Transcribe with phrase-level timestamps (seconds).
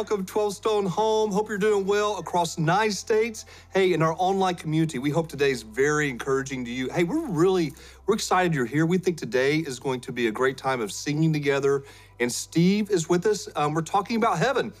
[0.00, 1.30] Welcome 12 Stone Home.
[1.30, 3.44] Hope you're doing well across nine states.
[3.74, 6.88] Hey, in our online community, we hope today is very encouraging to you.
[6.88, 7.74] Hey, we're really
[8.06, 8.86] we're excited you're here.
[8.86, 11.84] We think today is going to be a great time of singing together.
[12.18, 13.46] And Steve is with us.
[13.54, 14.72] Um, we're talking about heaven.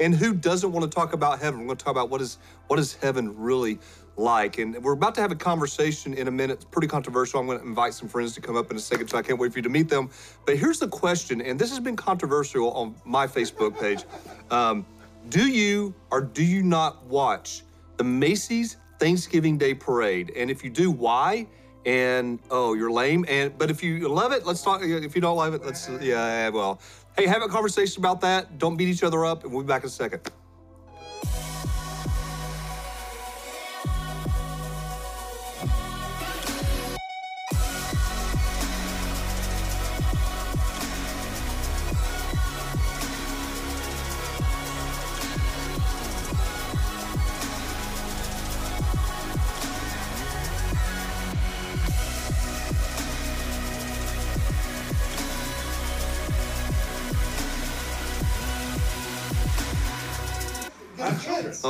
[0.00, 1.60] And who doesn't want to talk about heaven?
[1.60, 3.78] We're going to talk about what is what is heaven really
[4.16, 4.58] like.
[4.58, 6.54] And we're about to have a conversation in a minute.
[6.54, 7.40] It's pretty controversial.
[7.40, 9.38] I'm going to invite some friends to come up in a second, so I can't
[9.38, 10.10] wait for you to meet them.
[10.46, 14.04] But here's the question, and this has been controversial on my Facebook page.
[14.50, 14.86] Um,
[15.28, 17.62] do you or do you not watch
[17.96, 20.32] the Macy's Thanksgiving Day Parade?
[20.36, 21.46] And if you do, why?
[21.86, 23.24] And oh, you're lame.
[23.28, 24.82] And but if you love it, let's talk.
[24.82, 26.48] If you don't love it, let's yeah.
[26.48, 26.80] Well,
[27.16, 28.58] hey, have a conversation about that.
[28.58, 30.20] Don't beat each other up, and we'll be back in a second.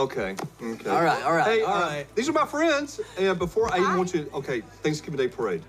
[0.05, 0.37] Okay.
[0.63, 0.91] Okay.
[0.91, 2.15] All right, all right, Hey, all uh, right.
[2.15, 3.01] these are my friends.
[3.19, 5.63] And before I even want you, okay, Thanksgiving Day Parade.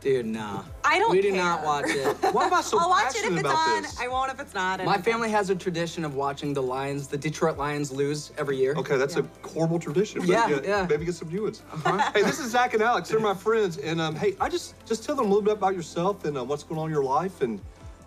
[0.00, 0.62] Dude, nah.
[0.84, 1.42] I don't We do care.
[1.42, 2.16] not watch it.
[2.32, 3.82] Why am I so I'll watch it if it's on.
[3.82, 4.00] this?
[4.00, 4.82] I won't if it's not.
[4.84, 8.74] My family has a tradition of watching the Lions, the Detroit Lions, lose every year.
[8.76, 10.20] Okay, that's a horrible tradition.
[10.20, 10.86] But Yeah, yeah.
[10.88, 11.62] Maybe get some new ones.
[12.14, 13.08] Hey, this is Zach and Alex.
[13.08, 15.74] They're my friends, and um, hey, I just just tell them a little bit about
[15.74, 17.60] yourself and uh, what's going on in your life, and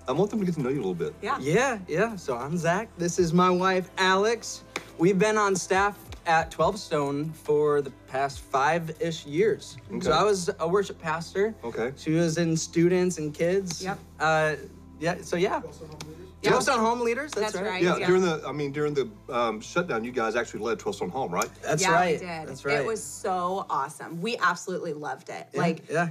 [0.07, 1.13] I want them to get to know you a little bit.
[1.21, 1.37] Yeah.
[1.41, 2.15] Yeah, yeah.
[2.15, 2.87] So I'm Zach.
[2.97, 4.63] This is my wife, Alex.
[4.97, 9.77] We've been on staff at 12 Stone for the past five-ish years.
[9.91, 10.01] Okay.
[10.05, 11.55] So I was a worship pastor.
[11.63, 11.91] Okay.
[11.97, 13.83] She was in students and kids.
[13.83, 13.99] Yep.
[14.19, 14.55] Uh,
[14.99, 15.17] yeah.
[15.21, 15.61] So yeah.
[16.43, 16.49] Yeah.
[16.51, 17.31] 12 Stone home leaders.
[17.31, 17.71] That's, That's right.
[17.71, 17.83] right.
[17.83, 18.07] Yeah, Yeah.
[18.07, 21.31] during the I mean during the um, shutdown, you guys actually led 12 Stone Home,
[21.31, 21.49] right?
[21.63, 22.19] That's yeah, right.
[22.19, 22.47] we did.
[22.47, 22.77] That's right.
[22.79, 24.21] It was so awesome.
[24.21, 25.47] We absolutely loved it.
[25.53, 26.09] Yeah, Like yeah.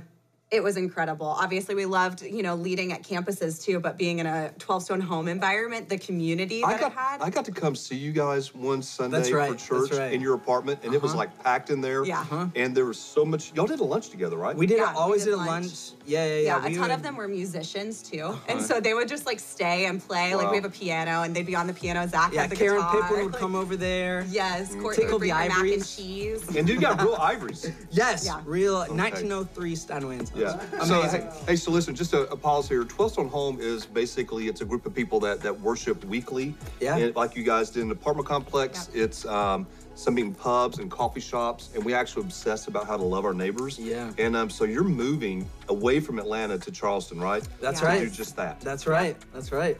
[0.50, 1.26] It was incredible.
[1.26, 5.00] Obviously, we loved, you know, leading at campuses too, but being in a 12 stone
[5.00, 7.20] home environment, the community I got it had.
[7.22, 10.12] I got to come see you guys one Sunday right, for church right.
[10.12, 11.18] in your apartment, and it was Uh-huh.
[11.20, 12.04] like packed in there.
[12.04, 12.20] Yeah.
[12.22, 12.46] Uh-huh.
[12.56, 13.52] And there was so much.
[13.54, 14.56] Y'all did a lunch together, right?
[14.56, 15.66] We did Yeah, we always did did a lunch.
[15.66, 15.92] lunch.
[16.06, 16.40] Yeah, yeah, yeah.
[16.40, 19.26] yeah, we a ton would- of them were musicians too, and so they would just
[19.26, 20.34] like stay and play.
[20.34, 22.08] Like we have a piano, and they'd be on the piano.
[22.08, 23.02] Zach Yeah, had the Karen guitar.
[23.02, 24.26] Pippen would like- come over there.
[24.28, 26.56] Yes, Courtney Tickle would bring the her mac and cheese.
[26.56, 27.70] And dude got real ivories.
[27.92, 28.40] Yes, Yeah.
[28.44, 30.32] real 1903 Steinway's.
[30.40, 30.84] Yeah.
[30.84, 31.22] So Amazing.
[31.22, 32.84] hey, hey, so listen, just a, a pause here.
[32.84, 36.54] 12 Stone Home is basically it's a group of people that that worship weekly.
[36.80, 36.96] Yeah.
[36.96, 38.88] And like you guys did in an apartment complex.
[38.94, 39.04] yeah.
[39.04, 43.02] It's um some in pubs and coffee shops, and we actually obsess about how to
[43.02, 43.78] love our neighbors.
[43.78, 44.10] Yeah.
[44.16, 47.46] And um, so you're moving away from Atlanta to Charleston, right?
[47.60, 47.88] That's Yeah.
[47.88, 47.98] right.
[48.00, 48.60] To do just that.
[48.62, 49.14] That's right.
[49.34, 49.76] That's right.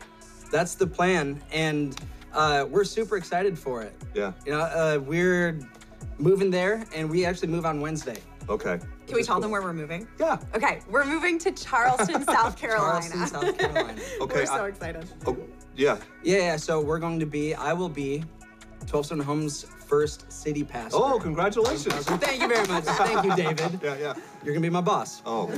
[0.51, 1.99] That's the plan, and
[2.35, 3.95] uh, we're super excited for it.
[4.15, 4.33] Yeah.
[4.45, 5.59] You know, uh, we're
[6.19, 8.19] moving there, and we actually move on Wednesday.
[8.51, 8.81] Okay.
[9.07, 10.09] Can we tell them where we're moving?
[10.19, 10.37] Yeah.
[10.57, 13.09] Okay, we're moving to Charleston, South Carolina.
[13.09, 13.95] Charleston, South Carolina.
[14.21, 14.35] Okay.
[14.41, 15.09] we're so I- excited.
[15.25, 15.37] Oh,
[15.77, 15.99] yeah.
[16.25, 16.57] yeah, yeah.
[16.57, 17.55] So we're going to be.
[17.55, 18.25] I will be
[18.89, 20.99] 12 Stone Homes' first city pastor.
[21.01, 21.95] Oh, congratulations.
[22.07, 22.85] Thank you very much.
[22.87, 23.81] Thank you, David.
[23.83, 24.15] Yeah, yeah.
[24.45, 25.23] You're gonna be my boss.
[25.25, 25.49] Oh.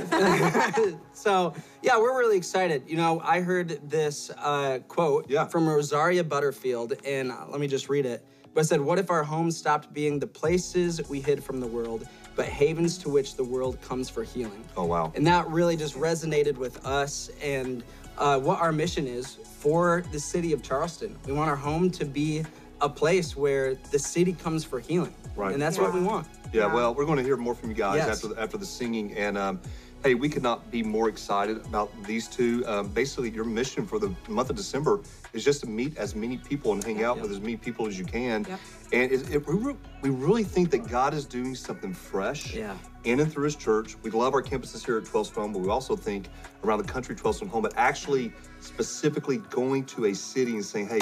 [1.13, 2.83] so yeah, we're really excited.
[2.87, 5.45] You know, I heard this uh, quote Yeah.
[5.45, 8.25] from Rosaria Butterfield, and uh, let me just read it.
[8.53, 11.67] But it said, "What if our homes stopped being the places we hid from the
[11.67, 15.11] world, but havens to which the world comes for healing?" Oh, wow.
[15.15, 17.83] And that really just resonated with us and
[18.17, 21.17] uh, what our mission is for the city of Charleston.
[21.25, 22.43] We want our home to be
[22.81, 25.53] a place where the city comes for healing, Right.
[25.53, 26.27] And that's what we want.
[26.51, 26.73] Yeah, Yeah.
[26.73, 28.09] well, we're going to hear more from you guys Yes.
[28.23, 29.59] after the, after the singing, and um,
[30.03, 32.63] hey, we could not be more excited about these two.
[32.67, 34.99] Um, basically, your mission for the month of December
[35.31, 37.97] is just to meet as many people and hang out with as many people as
[37.97, 38.45] you can.
[38.47, 38.59] Yep.
[38.91, 42.77] And it, it, we, re- we really think that God is doing something fresh Yeah.
[43.05, 43.95] in and through His church.
[44.03, 46.27] We love our campuses here at 12 Stone, but we also think
[46.63, 50.87] around the country, 12 Stone Home, but actually specifically going to a city and saying,
[50.87, 50.99] hey,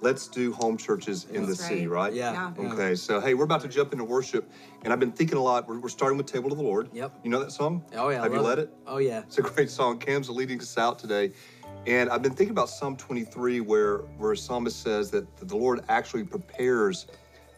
[0.00, 2.04] let's do home churches in the That's city, right.
[2.06, 2.14] right?
[2.14, 2.52] Yeah.
[2.58, 2.72] Yeah.
[2.72, 4.50] Okay, so hey, we're about to jump into worship,
[4.82, 5.68] and I've been thinking a lot.
[5.68, 7.20] We're, we're starting with "Table of the Lord." Yep.
[7.24, 7.84] You know that song?
[7.94, 8.22] Oh yeah.
[8.22, 8.74] Have you love led it?
[8.86, 9.20] Oh yeah.
[9.20, 9.98] It's a great song.
[9.98, 11.32] Cam's leading us out today,
[11.86, 16.24] And I've been thinking about Psalm 23, where where psalmist says that the Lord actually
[16.24, 17.06] prepares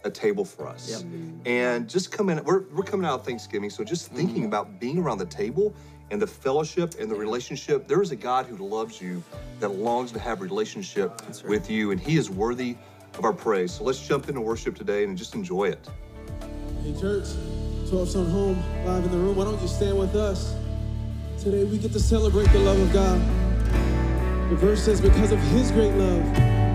[0.04, 0.90] a table for us.
[0.90, 1.12] Yep.
[1.46, 4.46] And just coming, we're, we're coming out of Thanksgiving, so just thinking Mm-hmm.
[4.46, 5.74] about being around the table
[6.12, 9.24] and the fellowship and the relationship, there is a God who loves you
[9.60, 11.48] that longs to have relationship right.
[11.48, 12.76] with you, and He is worthy
[13.14, 13.72] of our praise.
[13.72, 15.88] So let's jump into worship today and just enjoy it.
[16.84, 17.28] Hey, church,
[17.88, 19.36] 12 Stone Home, live in the room.
[19.36, 20.54] Why don't you stand with us?
[21.42, 23.18] Today we get to celebrate the love of God.
[24.50, 26.22] The verse says, because of his great love,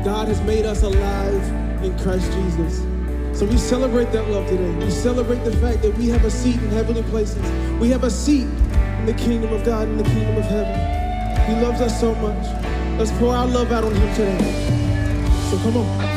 [0.03, 2.79] God has made us alive in Christ Jesus.
[3.37, 4.73] So we celebrate that love today.
[4.83, 7.37] We celebrate the fact that we have a seat in heavenly places.
[7.79, 11.47] We have a seat in the kingdom of God, in the kingdom of heaven.
[11.47, 12.45] He loves us so much.
[12.99, 14.37] Let's pour our love out on him today.
[15.49, 16.16] So come on.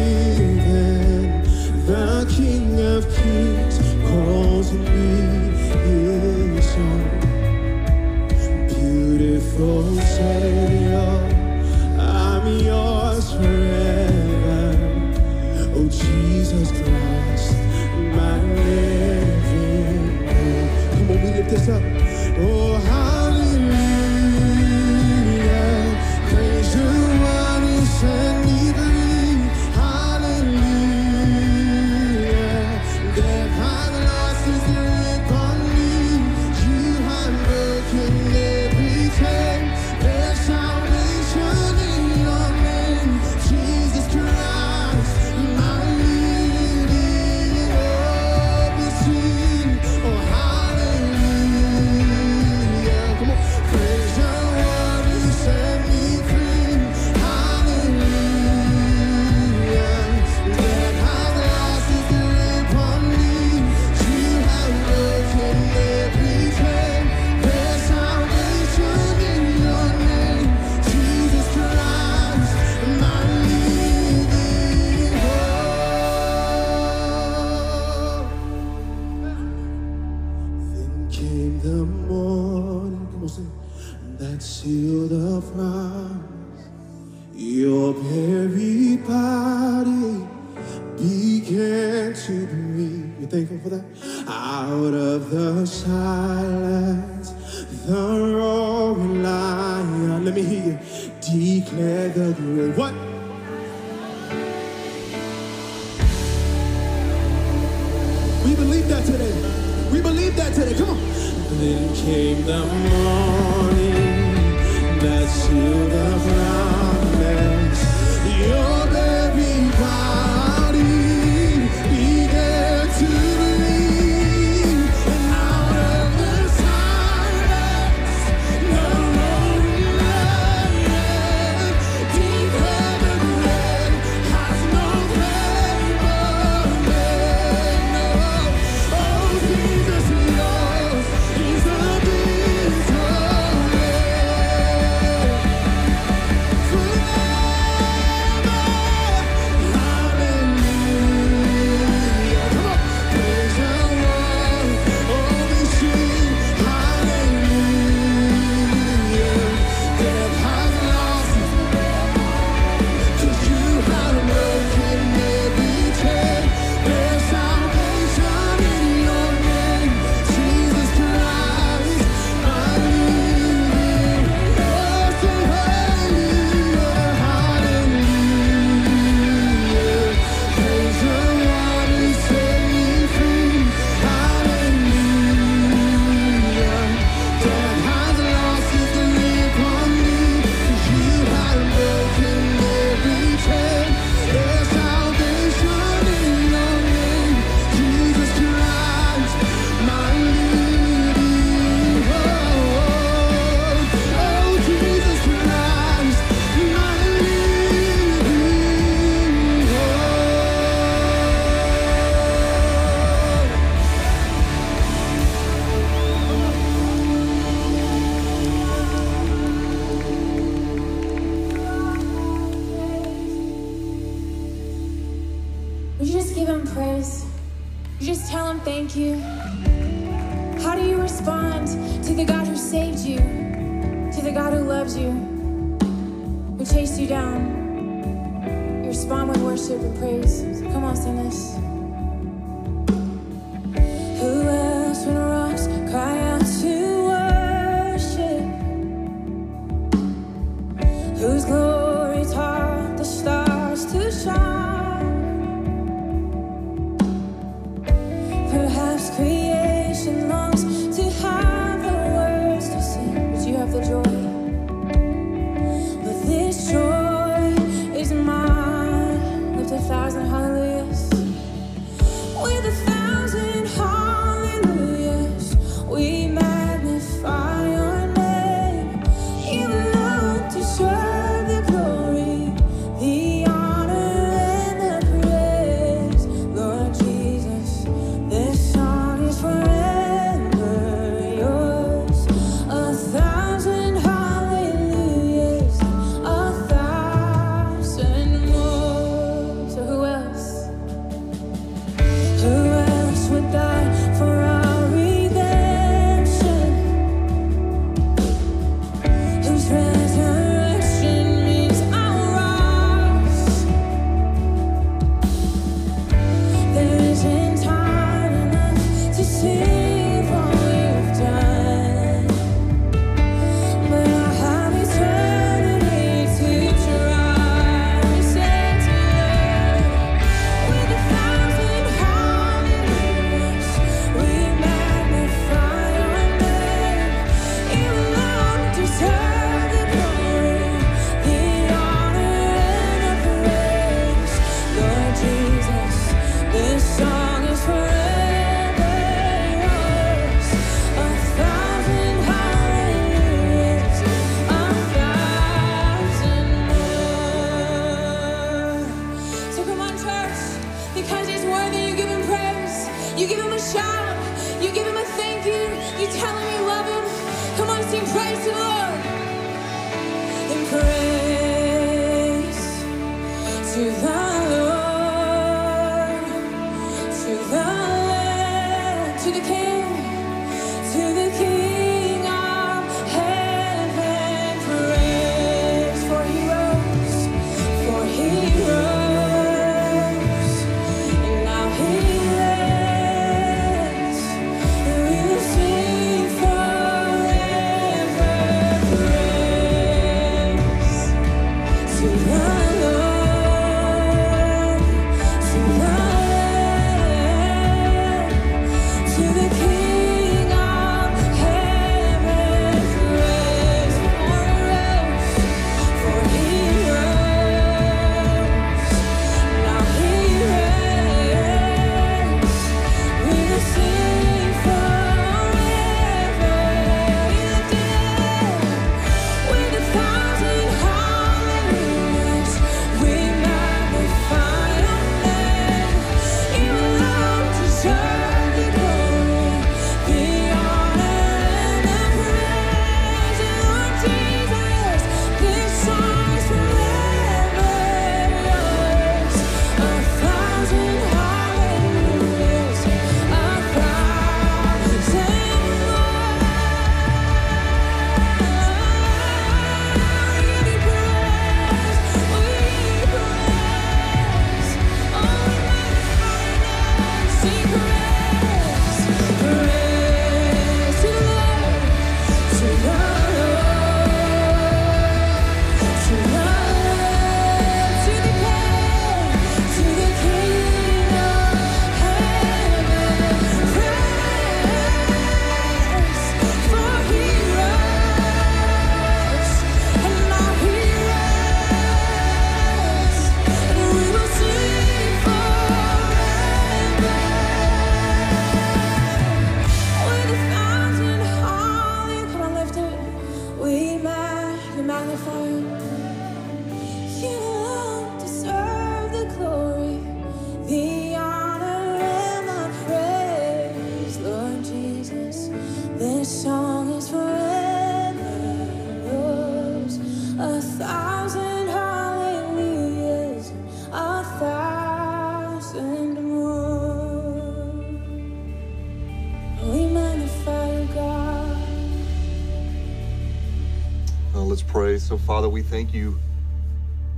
[535.11, 536.17] so, Father, we thank you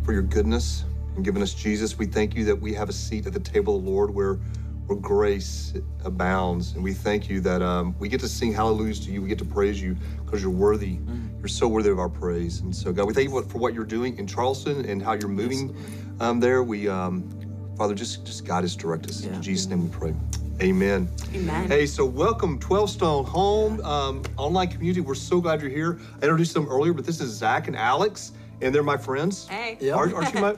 [0.04, 0.84] for your goodness
[1.16, 1.96] and giving us Jesus.
[1.96, 4.34] We thank you that we have a seat at the table of the Lord where,
[4.88, 6.74] where grace abounds.
[6.74, 9.22] And we thank you that um, we get to sing hallelujahs to you.
[9.22, 10.98] We get to praise you because you're worthy.
[11.38, 12.62] You're so worthy of our praise.
[12.62, 15.30] And so, God, we thank you for what you're doing in Charleston and how you're
[15.30, 15.76] moving
[16.20, 16.64] um, there.
[16.64, 17.30] We, um,
[17.78, 19.24] Father, just, just guide us, direct us.
[19.24, 20.16] In Jesus' name we pray.
[20.64, 21.10] Amen.
[21.36, 21.68] Amen.
[21.68, 25.02] Hey, so welcome 12 Stone Home um, online community.
[25.02, 26.00] We're so glad you're here.
[26.22, 29.46] I introduced them earlier, but this is Zach and Alex, and they're my friends.
[29.46, 29.78] Hey.
[29.82, 29.94] Yep.
[29.94, 30.56] Aren't, aren't you my?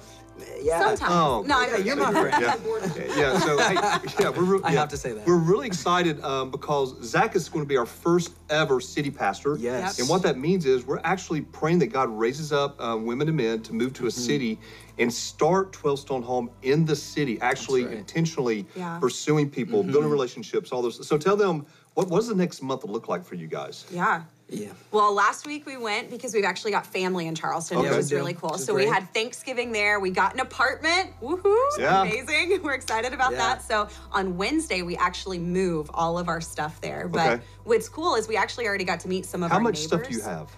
[0.62, 0.80] Yeah.
[0.95, 1.12] Sometimes.
[1.13, 2.36] Oh, no, yeah, you're my friend.
[2.41, 3.39] Yeah, yeah.
[3.39, 3.76] So hey,
[4.19, 4.43] yeah, we're.
[4.43, 5.26] re- I yeah, have to say that.
[5.28, 9.58] we're really excited um, because Zach is going to be our first ever city pastor.
[9.60, 10.00] Yes.
[10.00, 13.38] And what that means is we're actually praying that God raises up um, women and
[13.38, 14.21] men to move to a Mm-hmm.
[14.21, 14.60] city
[14.98, 17.91] and start 12 Stone Home in the city, actually right.
[17.91, 18.00] Mm-hmm.
[18.00, 18.65] intentionally
[19.00, 21.06] pursuing people, building relationships, all those.
[21.08, 23.86] So tell them what, what does the next month look like for you guys?
[23.89, 24.23] Yeah.
[24.47, 24.67] Yeah.
[24.91, 27.88] Well, last week we went because we've actually got family in Charleston, Okay.
[27.88, 28.49] which was Yeah, we do, really cool.
[28.51, 29.99] which is So we had Thanksgiving there.
[29.99, 31.12] We got an apartment.
[31.19, 31.55] Woohoo!
[31.79, 32.03] Yeah.
[32.03, 32.62] Amazing.
[32.63, 33.38] We're excited about Yeah.
[33.39, 33.63] that.
[33.63, 37.08] So on Wednesday we actually move all of our stuff there.
[37.08, 37.43] But Okay.
[37.63, 39.88] what's cool is we actually already got to meet some of How our much neighbors.
[39.88, 40.51] stuff do you have?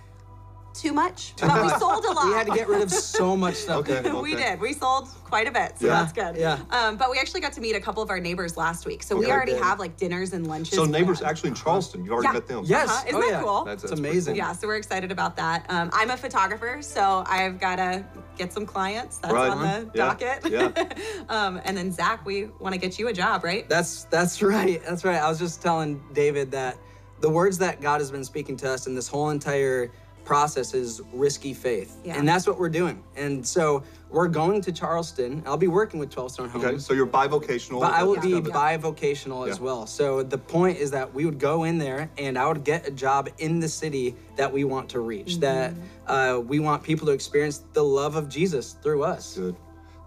[0.74, 1.34] Too much.
[1.42, 2.28] but we sold a lot.
[2.28, 3.78] We had to get rid of so much stuff.
[3.78, 4.02] Okay.
[4.02, 4.16] there.
[4.16, 4.62] we did.
[4.62, 5.94] We sold quite a bit, so Yeah.
[6.04, 6.36] that's good.
[6.40, 6.60] Yeah.
[6.70, 9.16] Um, but we actually got to meet a couple of our neighbors last week, so
[9.18, 9.64] we already Good.
[9.64, 10.76] have like dinners and lunches.
[10.76, 11.32] So neighbors planned.
[11.32, 12.04] actually in Charleston.
[12.04, 12.34] You've already Yeah.
[12.34, 12.64] met them.
[12.66, 12.90] Yes.
[12.90, 13.04] Uh-huh.
[13.08, 13.42] Isn't oh, that yeah.
[13.42, 13.64] cool?
[13.66, 14.34] That's, that's amazing.
[14.36, 14.38] cool.
[14.38, 15.66] Yeah, so we're excited about that.
[15.70, 18.06] Um, I'm a photographer, so I've got to
[18.38, 19.18] get some clients.
[19.18, 19.50] That's Right.
[19.50, 20.14] on the Yeah.
[20.14, 20.46] docket.
[20.52, 21.24] Yeah.
[21.30, 23.68] um, and then Zach, we want to get you a job, right?
[23.68, 24.80] That's that's right.
[24.86, 25.20] That's right.
[25.20, 26.78] I was just telling David that
[27.20, 29.92] the words that God has been speaking to us in this whole entire
[30.28, 31.98] process is risky faith.
[32.04, 32.20] Yeah.
[32.20, 33.02] And that's what we're doing.
[33.16, 35.42] And so we're going to Charleston.
[35.46, 36.66] I'll be working with 12 Stone Homes.
[36.66, 37.80] Okay, so you're bivocational.
[37.80, 38.54] But I will That's be good.
[38.54, 39.88] bivocational as well.
[39.88, 42.92] So the point is that we would go in there and I would get a
[42.92, 45.74] job in the city that we want to reach, that
[46.08, 49.38] uh, we want people to experience the love of Jesus through us.
[49.38, 49.56] Good.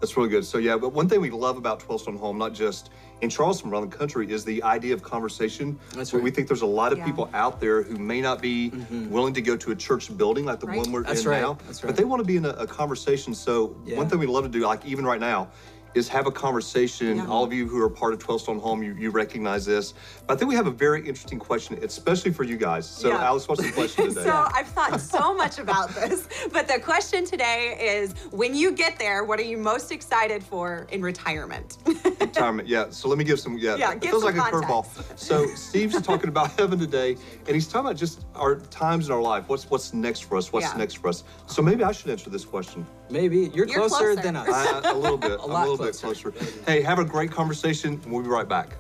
[0.01, 0.45] That's really good.
[0.47, 3.71] So yeah, but one thing we love about 12 Stone Home, not just in Charleston,
[3.71, 5.79] around the country, is the idea of conversation.
[5.95, 7.05] That's where We think there's a lot of Yeah.
[7.05, 9.11] people out there who may not be mm-hmm.
[9.11, 10.79] willing to go to a church building like the Right.
[10.79, 11.43] one we're That's in right.
[11.43, 11.81] now, That's right.
[11.83, 11.97] but right.
[11.97, 13.35] they want to be in a, a conversation.
[13.35, 13.99] So Yeah.
[13.99, 15.49] one thing we love to do, like even right now,
[15.95, 17.17] is have a conversation.
[17.17, 17.27] Yeah.
[17.27, 19.95] All of you who are part of 12 Stone Home, you, you recognize this.
[20.27, 22.89] But I think we have a very interesting question, especially for you guys.
[22.89, 23.25] So Yeah.
[23.25, 24.25] Alice, what's the question today?
[24.25, 28.99] So I've thought so much about this, but the question today is: When you get
[28.99, 31.79] there, what are you most excited for in retirement?
[32.21, 32.69] retirement.
[32.69, 32.91] Yeah.
[32.91, 33.59] So let me give some.
[33.59, 33.77] Yeah.
[33.77, 34.87] Yeah, it feels like a curveball.
[35.19, 39.23] So Steve's talking about heaven today, and he's talking about just our times in our
[39.23, 39.49] life.
[39.49, 40.53] What's what's next for us?
[40.53, 40.77] What's Yeah.
[40.77, 41.25] next for us?
[41.47, 42.87] So maybe I should answer this question.
[43.11, 44.23] Maybe you're, You're closer, closer.
[44.23, 44.49] than us.
[44.49, 45.33] I, a little bit.
[45.33, 46.31] A I'm lot a little bit closer.
[46.31, 46.63] closer.
[46.67, 48.01] Hey, have a great conversation.
[48.07, 48.77] We'll be right back.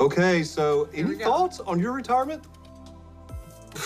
[0.00, 0.42] Okay.
[0.44, 2.44] So, any thoughts on your retirement?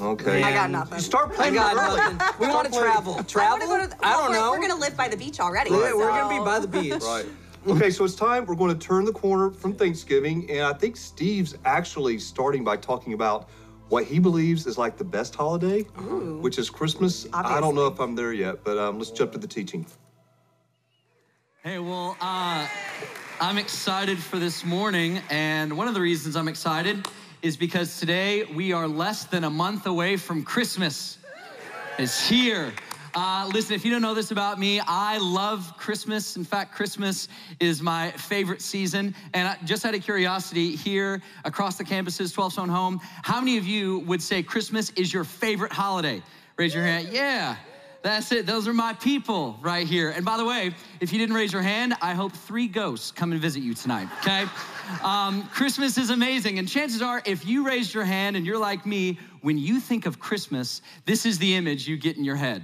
[0.00, 0.42] Okay.
[0.42, 0.98] I got nothing.
[0.98, 2.14] You start I planning got early.
[2.14, 2.40] nothing.
[2.40, 3.22] We want to travel.
[3.22, 3.68] Travel?
[3.68, 4.50] wanna go to the- I don't we're, know.
[4.50, 5.70] We're gonna live by the beach already.
[5.70, 7.02] We're, we're gonna be by the beach.
[7.04, 7.26] Right.
[7.68, 8.44] Okay, so it's time.
[8.44, 12.76] We're going to turn the corner from Thanksgiving, and I think Steve's actually starting by
[12.78, 13.48] talking about
[13.92, 15.82] what he believes is like the best holiday,
[16.40, 17.26] which is Christmas.
[17.34, 19.84] I don't know if I'm there yet, but um, let's jump to the teaching.
[21.62, 22.66] Hey, well, uh,
[23.38, 27.06] I'm excited for this morning, and one of the reasons I'm excited
[27.42, 31.18] is because today we are less than a month away from Christmas.
[31.98, 32.72] It's here.
[33.14, 36.36] Uh, listen, if you don't know this about me, I love Christmas.
[36.36, 37.28] In fact, Christmas
[37.60, 39.14] is my favorite season.
[39.34, 43.58] And I, just out of curiosity, here across the campuses, 12 Stone Home, how many
[43.58, 46.22] of you would say Christmas is your favorite holiday?
[46.56, 47.08] Raise your hand.
[47.12, 47.56] Yeah.
[48.00, 48.46] That's it.
[48.46, 50.10] Those are my people right here.
[50.10, 53.30] And by the way, if you didn't raise your hand, I hope three ghosts come
[53.30, 54.46] and visit you tonight, okay?
[55.02, 56.58] Um, Christmas is amazing.
[56.58, 60.04] And chances are, if you raised your hand and you're like me, when you think
[60.04, 62.62] of Christmas, this is the image you get in your head.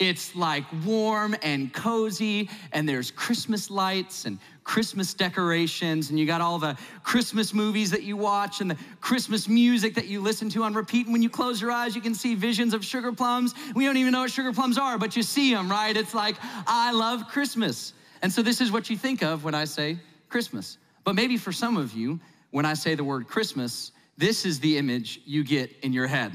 [0.00, 6.40] It's like warm and cozy, and there's Christmas lights and Christmas decorations, and you got
[6.40, 10.62] all the Christmas movies that you watch and the Christmas music that you listen to
[10.62, 11.04] on repeat.
[11.04, 13.52] And when you close your eyes, you can see visions of sugar plums.
[13.74, 15.94] We don't even know what sugar plums are, but you see them, right?
[15.94, 16.36] It's like,
[16.66, 17.92] I love Christmas.
[18.22, 19.98] And so this is what you think of when I say
[20.30, 20.78] Christmas.
[21.04, 22.18] But maybe for some of you,
[22.52, 26.32] when I say the word Christmas, this is the image you get in your head.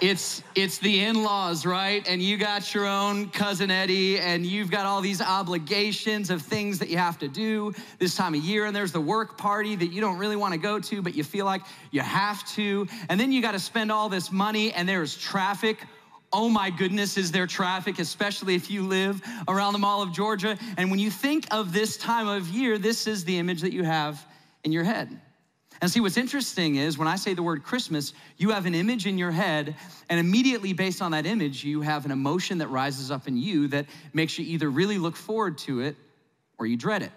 [0.00, 2.06] It's it's the in-laws, right?
[2.08, 6.78] And you got your own cousin Eddie, and you've got all these obligations of things
[6.78, 8.64] that you have to do this time of year.
[8.64, 11.22] And there's the work party that you don't really want to go to, but you
[11.22, 11.60] feel like
[11.90, 12.88] you have to.
[13.10, 15.84] And then you got to spend all this money, and there's traffic.
[16.32, 20.56] Oh my goodness, is there traffic, especially if you live around the Mall of Georgia?
[20.78, 23.84] And when you think of this time of year, this is the image that you
[23.84, 24.24] have
[24.64, 25.20] in your head.
[25.80, 29.06] And see, what's interesting is when I say the word Christmas, you have an image
[29.06, 29.76] in your head,
[30.10, 33.68] and immediately based on that image, you have an emotion that rises up in you
[33.68, 35.96] that makes you either really look forward to it
[36.58, 37.12] or you dread it.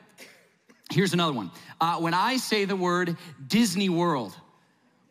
[0.92, 1.52] Here's another one.
[1.82, 4.34] Uh, when I say the word Disney World,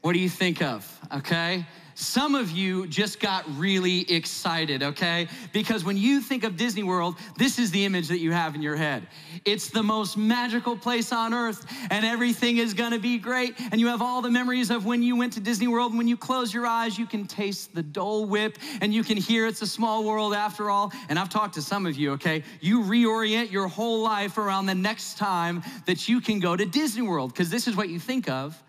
[0.01, 1.01] what do you think of?
[1.12, 1.67] Okay?
[1.94, 5.28] Some of you just got really excited, okay?
[5.52, 8.62] Because when you think of Disney World, this is the image that you have in
[8.62, 9.07] your head.
[9.44, 13.55] It's the most magical place on earth, and everything is gonna be great.
[13.70, 15.92] And you have all the memories of when you went to Disney World.
[15.92, 19.16] And when you close your eyes, you can taste the Dole Whip, and you can
[19.16, 20.92] hear it's a small world after all.
[21.09, 22.42] And I've talked to some of you, okay?
[22.61, 27.02] You reorient your whole life around the next time that you can go to Disney
[27.02, 28.61] World, because this is what you think of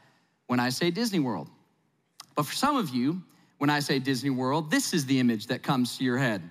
[0.48, 1.50] when I say Disney World.
[2.36, 3.22] But for some of you,
[3.58, 6.42] when I say Disney World, this is the image that comes to your head.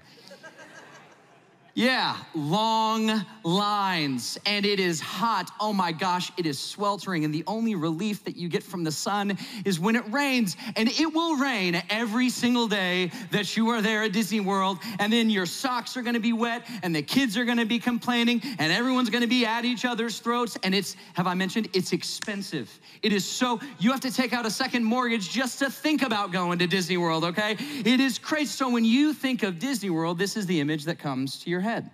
[1.75, 5.51] Yeah, long lines, and it is hot.
[5.59, 8.93] Oh my gosh, it is sweltering, and the only relief that you get from the
[8.93, 13.81] sun is when it rains, and it will rain every single day that you are
[13.81, 17.39] there at Disney World, and then your socks are gonna be wet, and the kids
[17.39, 21.27] are gonna be complaining, and everyone's gonna be at each other's throats, and it's, have
[21.27, 22.81] I mentioned, it's expensive.
[23.03, 26.33] It is so, you have to take out a second mortgage just to think about
[26.33, 27.57] going to Disney World, okay?
[27.59, 28.43] It is crazy.
[28.49, 31.62] So when you think of Disney World, this is the image that comes to your
[31.63, 31.91] head.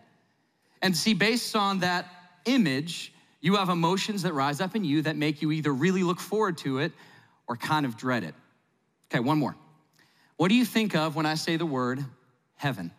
[0.82, 2.06] And see, based on that
[2.44, 6.20] image, you have emotions that rise up in you that make you either really look
[6.20, 6.92] forward to it
[7.46, 8.34] or kind of dread it.
[9.10, 9.54] Okay, one more.
[10.36, 12.04] What do you think of when I say the word
[12.56, 12.90] heaven?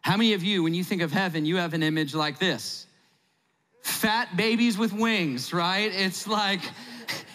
[0.00, 2.86] How many of you, when you think of heaven, you have an image like this?
[3.82, 5.92] Fat babies with wings, right?
[5.92, 6.60] It's like,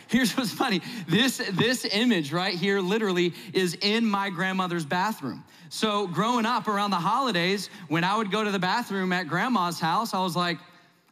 [0.07, 0.81] here's what's funny.
[1.07, 5.43] This, this image right here literally is in my grandmother's bathroom.
[5.69, 9.79] So growing up around the holidays, when I would go to the bathroom at grandma's
[9.79, 10.57] house, I was like,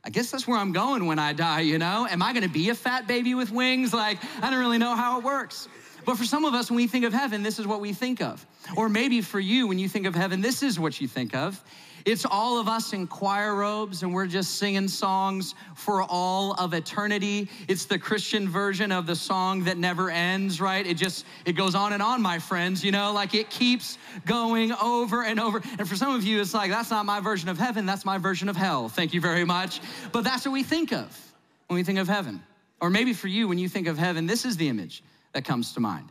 [0.04, 2.08] I guess that's where I'm going when I die, you know?
[2.10, 3.94] Am I gonna be a fat baby with wings?
[3.94, 5.68] Like, I don't really know how it works.
[6.06, 8.22] But for some of us, when we think of heaven, this is what we think
[8.22, 8.46] of.
[8.78, 11.62] Or maybe for you, when you think of heaven, this is what you think of.
[12.06, 16.76] It's all of us in choir robes and we're just singing songs for all of
[16.76, 17.50] eternity.
[17.68, 20.86] It's the Christian version of the song that never ends, right?
[20.86, 24.72] It just it goes on and on, my friends, you know, like it keeps going
[24.74, 25.62] over and over.
[25.80, 28.20] And for some of you it's like that's not my version of heaven, that's my
[28.20, 28.88] version of hell.
[28.88, 29.82] Thank you very much.
[30.12, 31.34] But that's what we think of
[31.68, 32.42] when we think of heaven.
[32.82, 35.74] Or maybe for you when you think of heaven, this is the image that comes
[35.74, 36.08] to mind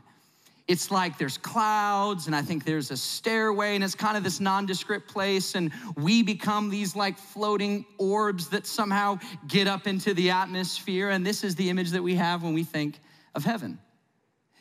[0.66, 4.40] it's like there's clouds and I think there's a stairway and it's kind of this
[4.40, 10.30] nondescript place and we become these like floating orbs that somehow get up into the
[10.30, 12.98] atmosphere and this is the image that we have when we think
[13.34, 13.78] of heaven.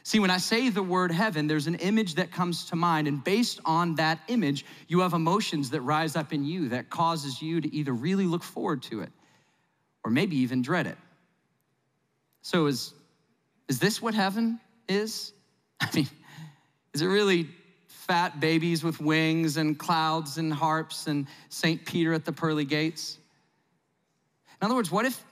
[0.06, 3.24] See, when I say the word heaven, there's an image that comes to mind and
[3.24, 7.62] based on that image, you have emotions that rise up in you that causes you
[7.62, 9.10] to either really look forward to it
[10.04, 10.98] or maybe even dread it.
[12.42, 12.94] So is
[13.70, 15.32] is this what heaven is?
[15.84, 16.10] I mean,
[16.94, 17.50] is it really
[17.88, 21.86] fat babies with wings and clouds and harps and St.
[21.86, 23.18] Peter at the pearly gates?
[24.62, 25.24] In other words, what if,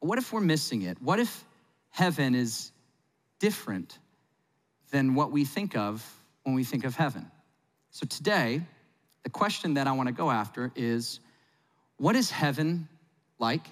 [0.00, 1.00] what if we're missing it?
[1.02, 1.44] What if
[1.90, 2.72] heaven is
[3.38, 3.98] different
[4.90, 6.04] than what we think of
[6.44, 7.30] when we think of heaven?
[7.90, 8.62] So today,
[9.24, 11.20] the question that I want to go after is
[11.98, 12.88] what is heaven
[13.38, 13.66] like?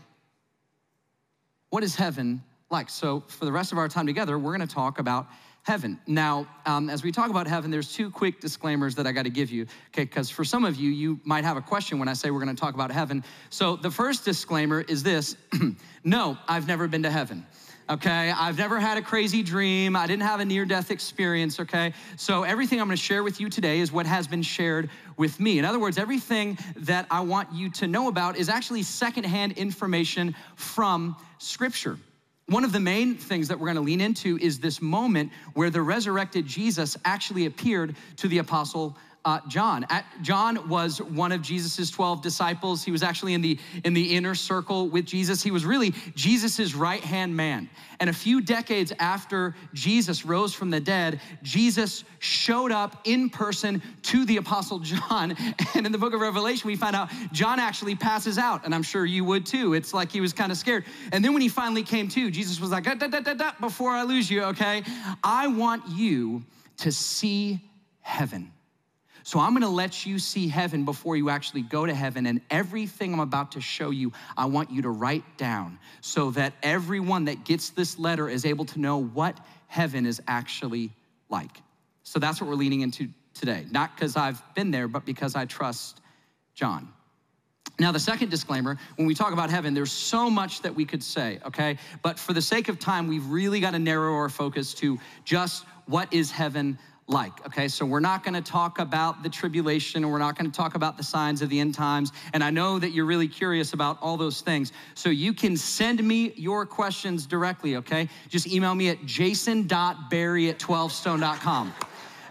[1.70, 2.88] What is heaven like?
[2.90, 5.28] So, for the rest of our time together, we're going to talk about
[5.64, 5.98] heaven.
[6.06, 9.30] Now, um, as we talk about heaven, there's two quick disclaimers that I got to
[9.30, 10.04] give you, okay?
[10.04, 12.54] Because for some of you, you might have a question when I say we're going
[12.54, 13.24] to talk about heaven.
[13.50, 15.36] So the first disclaimer is this
[16.04, 17.46] no, I've never been to heaven.
[17.88, 19.94] Okay, I've never had a crazy dream.
[19.94, 21.60] I didn't have a near death experience.
[21.60, 25.38] Okay, so everything I'm gonna share with you today is what has been shared with
[25.38, 25.58] me.
[25.58, 30.34] In other words, everything that I want you to know about is actually secondhand information
[30.56, 31.98] from Scripture.
[32.46, 35.70] One of the main things that we're going to lean into is this moment where
[35.70, 39.86] the resurrected Jesus actually appeared to the apostle uh, John.
[39.88, 42.84] At, John was one of Jesus's 12 disciples.
[42.84, 45.42] He was actually in the, in the inner circle with Jesus.
[45.42, 47.70] He was really Jesus's right hand man.
[48.00, 53.82] And a few decades after Jesus rose from the dead, Jesus showed up in person
[54.02, 55.36] to the apostle John.
[55.74, 58.64] And in the book of Revelation, we find out John actually passes out.
[58.64, 59.74] And I'm sure you would too.
[59.74, 60.84] It's like he was kind of scared.
[61.10, 63.90] And then when he finally came to, Jesus was like, da, da, da, da, before
[63.90, 64.84] I lose you, okay?
[65.22, 66.44] I want you
[66.78, 67.60] to see
[68.02, 68.53] heaven.
[69.24, 72.26] So I'm gonna let you see heaven before you actually go to heaven.
[72.26, 76.52] And everything I'm about to show you, I want you to write down so that
[76.62, 80.92] everyone that gets this letter is able to know what heaven is actually
[81.30, 81.62] like.
[82.02, 83.64] So that's what we're leaning into today.
[83.70, 86.02] Not because I've been there, but because I trust
[86.54, 86.92] John.
[87.78, 91.02] Now, the second disclaimer when we talk about heaven, there's so much that we could
[91.02, 91.78] say, okay?
[92.02, 95.64] But for the sake of time, we've really got to narrow our focus to just
[95.86, 97.68] what is heaven like, okay?
[97.68, 101.02] So we're not gonna talk about the tribulation, and we're not gonna talk about the
[101.02, 102.12] signs of the end times.
[102.32, 104.72] And I know that you're really curious about all those things.
[104.94, 108.08] So you can send me your questions directly, okay?
[108.28, 111.74] Just email me at jason.barry at 12stone.com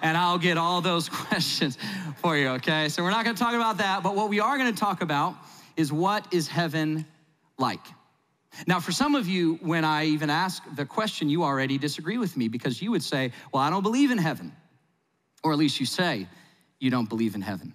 [0.02, 1.78] and I'll get all those questions
[2.18, 2.90] for you, okay?
[2.90, 5.36] So we're not gonna talk about that, but what we are gonna talk about
[5.78, 7.06] is what is heaven
[7.58, 7.86] like?
[8.68, 12.38] Now, for some of you, when I even ask the question, you already disagree with
[12.38, 14.52] me because you would say, Well, I don't believe in heaven.
[15.44, 16.28] Or at least you say
[16.80, 17.74] you don't believe in heaven.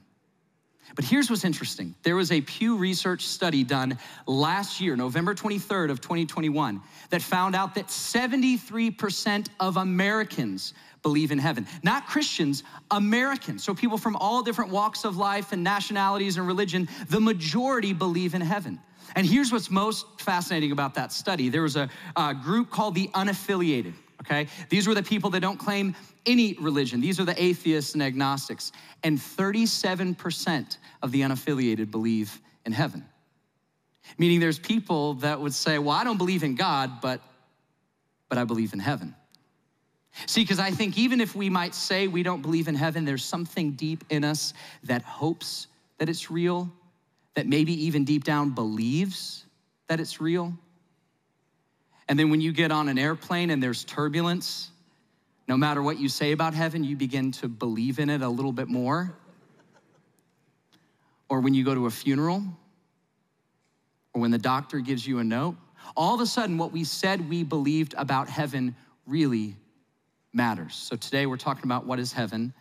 [0.95, 1.95] But here's what's interesting.
[2.03, 7.55] There was a Pew Research study done last year, November 23rd of 2021, that found
[7.55, 11.67] out that 73% of Americans believe in heaven.
[11.83, 13.63] Not Christians, Americans.
[13.63, 18.35] So people from all different walks of life and nationalities and religion, the majority believe
[18.35, 18.81] in heaven.
[19.15, 21.49] And here's what's most fascinating about that study.
[21.49, 24.49] There was a, a group called the unaffiliated okay?
[24.69, 25.95] These were the people that don't claim
[26.27, 27.01] any religion.
[27.01, 28.73] These are the atheists and agnostics.
[29.03, 33.05] And 37% of the unaffiliated believe in heaven.
[34.17, 37.21] Meaning there's people that would say, well, I don't believe in God, but,
[38.29, 39.15] but I believe in heaven.
[40.27, 43.25] See, because I think even if we might say we don't believe in heaven, there's
[43.25, 44.55] something deep in us
[44.85, 46.71] that hopes that it's real,
[47.35, 49.45] that maybe even deep down believes
[49.89, 50.53] that it's real.
[52.09, 54.71] And then when you get on an airplane and there's turbulence,
[55.47, 58.53] no matter what you say about heaven, you begin to believe in it a little
[58.53, 59.15] bit more.
[61.29, 62.43] Or when you go to a funeral,
[64.15, 65.57] or when the doctor gives you a note,
[65.97, 68.75] all of a sudden, what we said we believed about heaven
[69.07, 69.57] really
[70.33, 70.75] matters.
[70.75, 72.53] So today we're talking about what is heaven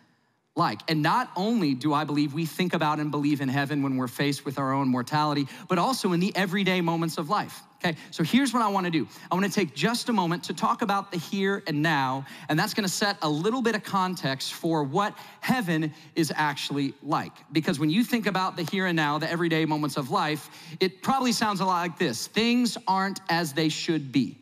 [0.58, 0.80] like.
[0.88, 4.08] And not only do I believe we think about and believe in heaven when we're
[4.08, 7.62] faced with our own mortality, but also in the everyday moments of life.
[7.82, 9.06] Okay, so here's what I wanna do.
[9.30, 12.74] I wanna take just a moment to talk about the here and now, and that's
[12.74, 17.32] gonna set a little bit of context for what heaven is actually like.
[17.52, 20.50] Because when you think about the here and now, the everyday moments of life,
[20.80, 24.36] it probably sounds a lot like this things aren't as they should be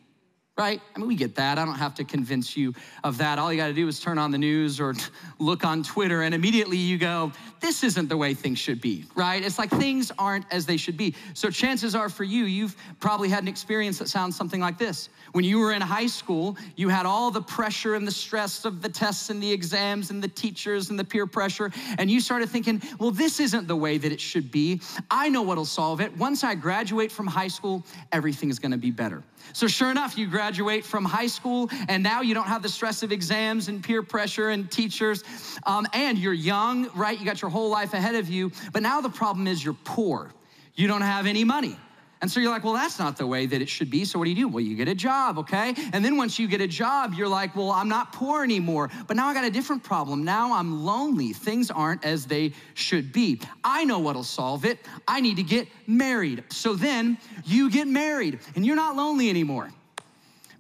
[0.57, 0.80] right?
[0.94, 1.59] I mean, we get that.
[1.59, 3.38] I don't have to convince you of that.
[3.38, 4.94] All you got to do is turn on the news or
[5.38, 7.30] look on Twitter, and immediately you go,
[7.61, 9.44] This isn't the way things should be, right?
[9.44, 11.14] It's like things aren't as they should be.
[11.34, 15.11] So, chances are for you, you've probably had an experience that sounds something like this.
[15.32, 18.80] When you were in high school, you had all the pressure and the stress of
[18.80, 22.48] the tests and the exams and the teachers and the peer pressure, and you started
[22.48, 24.80] thinking, Well, this isn't the way that it should be.
[25.11, 26.16] I know what'll solve it.
[26.16, 29.22] Once I graduate from high school, everything is going to be better.
[29.53, 33.03] So, sure enough, you graduate from high school, and now you don't have the stress
[33.03, 35.24] of exams and peer pressure and teachers.
[35.64, 37.18] Um, and you're young, right?
[37.18, 38.53] You got your whole life ahead of you.
[38.72, 40.32] But now the problem is you're poor.
[40.74, 41.76] You don't have any money.
[42.23, 44.05] And so you're like, well, that's not the way that it should be.
[44.05, 44.49] So what do you do?
[44.49, 45.75] Well, you get a job, okay?
[45.93, 48.91] And then once you get a job, you're like, well, I'm not poor anymore.
[49.07, 50.25] But now I got a different problem.
[50.25, 51.33] Now I'm lonely.
[51.33, 53.41] Things aren't as they should be.
[53.62, 54.79] I know what'll solve it.
[55.07, 56.45] I need to get married.
[56.51, 59.71] So then you get married and you're not lonely anymore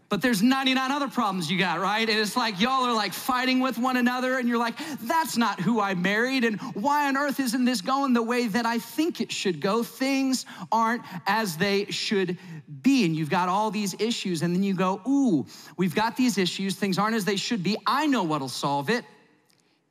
[0.08, 2.08] but there's 99 other problems you got, right?
[2.08, 5.60] And it's like y'all are like fighting with one another, and you're like, that's not
[5.60, 9.20] who I married, and why on earth isn't this going the way that I think
[9.20, 9.82] it should go?
[9.82, 12.38] Things aren't as they should
[12.82, 15.46] be, and you've got all these issues, and then you go, ooh,
[15.76, 17.76] we've got these issues, things aren't as they should be.
[17.86, 19.04] I know what'll solve it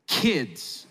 [0.07, 0.84] kids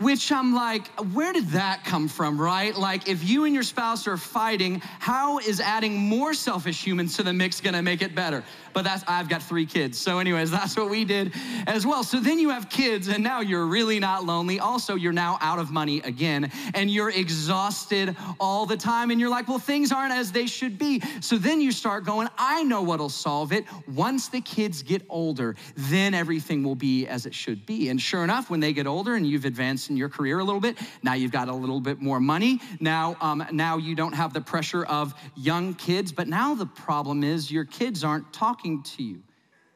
[0.00, 2.74] which I'm like, where did that come from, right?
[2.74, 7.22] Like, if you and your spouse are fighting, how is adding more selfish humans to
[7.22, 8.42] the mix gonna make it better?
[8.72, 9.98] But that's, I've got three kids.
[9.98, 11.32] So, anyways, that's what we did
[11.66, 12.02] as well.
[12.02, 14.60] So then you have kids, and now you're really not lonely.
[14.60, 19.30] Also, you're now out of money again, and you're exhausted all the time, and you're
[19.30, 21.02] like, well, things aren't as they should be.
[21.20, 23.64] So then you start going, I know what'll solve it.
[23.88, 27.88] Once the kids get older, then everything will be as it should be.
[27.88, 30.60] And sure enough, when they get older and you've advanced in your career a little
[30.60, 30.78] bit.
[31.02, 32.60] Now you've got a little bit more money.
[32.80, 36.12] Now, um, now you don't have the pressure of young kids.
[36.12, 39.22] But now the problem is your kids aren't talking to you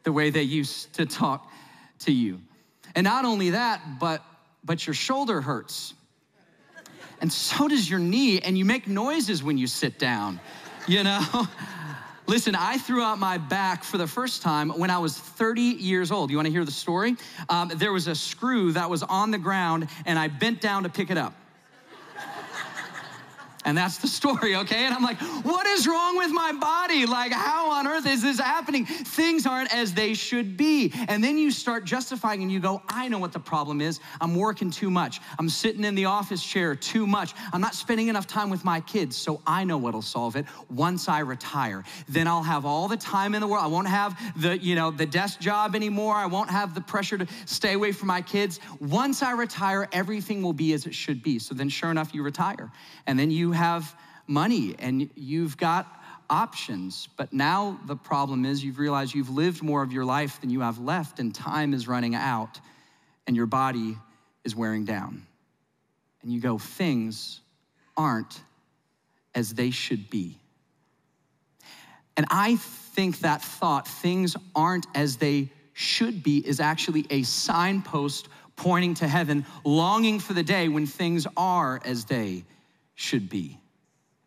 [0.03, 1.51] the way they used to talk
[2.01, 2.41] to you.
[2.95, 4.23] And not only that, but
[4.63, 5.95] but your shoulder hurts.
[7.21, 10.41] And so does your knee, and you make noises when you sit down,
[10.87, 11.47] you know?
[12.27, 16.11] Listen, I threw out my back for the first time when I was 30 years
[16.11, 16.31] old.
[16.31, 17.17] You wanna hear the story?
[17.51, 20.89] Um, there was a screw that was on the ground, and I bent down to
[20.89, 21.35] pick it up.
[23.65, 24.85] And that's the story, okay?
[24.85, 27.07] And I'm like, what is wrong with my body?
[27.07, 28.85] Like, how on earth is this happening?
[28.85, 30.93] Things aren't as they should be.
[31.09, 34.01] And then you start justifying and you go, I know what the problem is.
[34.21, 35.21] I'm working too much.
[35.39, 37.35] I'm sitting in the office chair too much.
[37.53, 39.17] I'm not spending enough time with my kids.
[39.17, 40.45] So I know what'll solve it.
[40.69, 43.65] Once I retire, then I'll have all the time in the world.
[43.65, 46.15] I won't have the, you know, the desk job anymore.
[46.15, 48.61] I won't have the pressure to stay away from my kids.
[48.81, 51.39] Once I retire, everything will be as it should be.
[51.39, 52.71] So then sure enough, you retire.
[53.07, 53.95] And then you have
[54.27, 55.87] money and you've got
[56.31, 57.09] options.
[57.17, 60.61] But now the problem is you've realized you've lived more of your life than you
[60.61, 62.61] have left, and time is running out,
[63.27, 63.97] and your body
[64.45, 65.27] is wearing down.
[66.23, 67.41] And you go, things
[67.97, 68.41] aren't
[69.35, 70.39] as they should be.
[72.17, 78.29] And I think that thought, things aren't as they should be, is actually a signpost
[78.57, 82.45] pointing to heaven, longing for the day when things are as they
[82.95, 83.59] should be.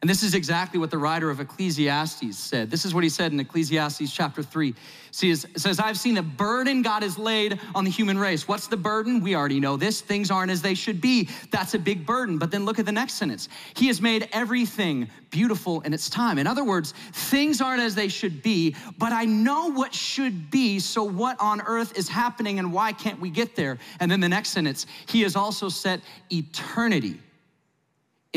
[0.04, 2.70] And this is exactly what the writer of Ecclesiastes said.
[2.70, 4.76] This is what he said in Ecclesiastes chapter 3.
[5.10, 8.48] See, it says, I've seen a burden God has laid on the human race.
[8.48, 9.22] What's the burden?
[9.22, 10.02] We already know this.
[10.02, 11.30] Things aren't as they should be.
[11.50, 12.38] That's a big burden.
[12.38, 13.50] But then look at the next sentence.
[13.76, 16.38] He has made everything beautiful in its time.
[16.38, 20.78] In other words, things aren't as they should be, but I know what should be.
[20.78, 23.80] So what on earth is happening and why can't we get there?
[24.00, 26.02] And then the next sentence, he has also set
[26.32, 27.20] eternity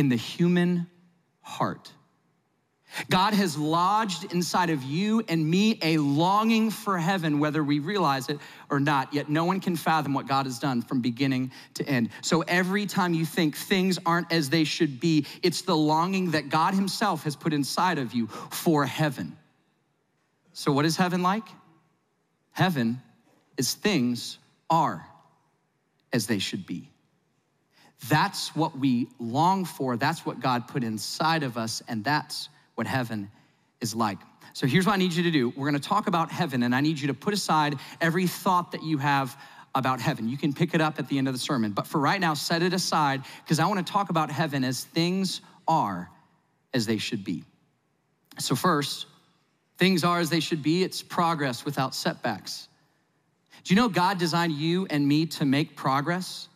[0.00, 0.86] in the human
[1.42, 1.92] heart.
[3.10, 8.30] God has lodged inside of you and me a longing for heaven, whether we realize
[8.30, 8.38] it
[8.70, 9.12] or not.
[9.12, 12.08] Yet no one can fathom what God has done from beginning to end.
[12.22, 16.48] So every time you think things aren't as they should be, it's the longing that
[16.48, 19.36] God Himself has put inside of you for heaven.
[20.54, 21.46] So, what is heaven like?
[22.52, 23.02] Heaven
[23.58, 24.38] is things
[24.70, 25.06] are
[26.10, 26.90] as they should be.
[28.08, 29.96] That's what we long for.
[29.96, 33.30] That's what God put inside of us, and that's what heaven
[33.80, 34.18] is like.
[34.52, 35.50] So here's what I need you to do.
[35.50, 38.82] We're gonna talk about heaven, and I need you to put aside every thought that
[38.82, 39.36] you have
[39.74, 40.28] about heaven.
[40.28, 42.34] You can pick it up at the end of the sermon, but for right now,
[42.34, 46.10] set it aside because I wanna talk about heaven as things are
[46.74, 47.44] as they should be.
[48.38, 49.06] So, first,
[49.76, 52.68] things are as they should be, it's progress without setbacks.
[53.64, 56.48] Do you know God designed you and me to make progress?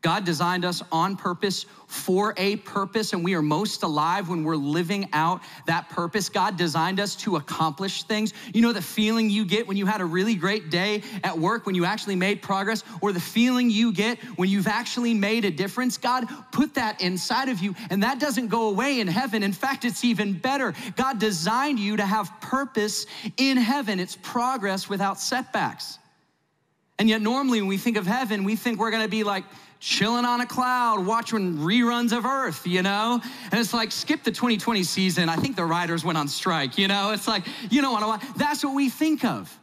[0.00, 4.54] God designed us on purpose for a purpose, and we are most alive when we're
[4.54, 6.28] living out that purpose.
[6.28, 8.32] God designed us to accomplish things.
[8.54, 11.66] You know the feeling you get when you had a really great day at work,
[11.66, 15.50] when you actually made progress, or the feeling you get when you've actually made a
[15.50, 15.98] difference?
[15.98, 19.42] God put that inside of you, and that doesn't go away in heaven.
[19.42, 20.74] In fact, it's even better.
[20.94, 25.98] God designed you to have purpose in heaven, it's progress without setbacks.
[26.98, 29.44] And yet, normally, when we think of heaven, we think we're gonna be like,
[29.80, 33.20] chilling on a cloud, watching reruns of Earth, you know?
[33.50, 35.28] And it's like, skip the 2020 season.
[35.28, 37.12] I think the writers went on strike, you know?
[37.12, 38.36] It's like, you don't want to watch.
[38.36, 39.56] That's what we think of.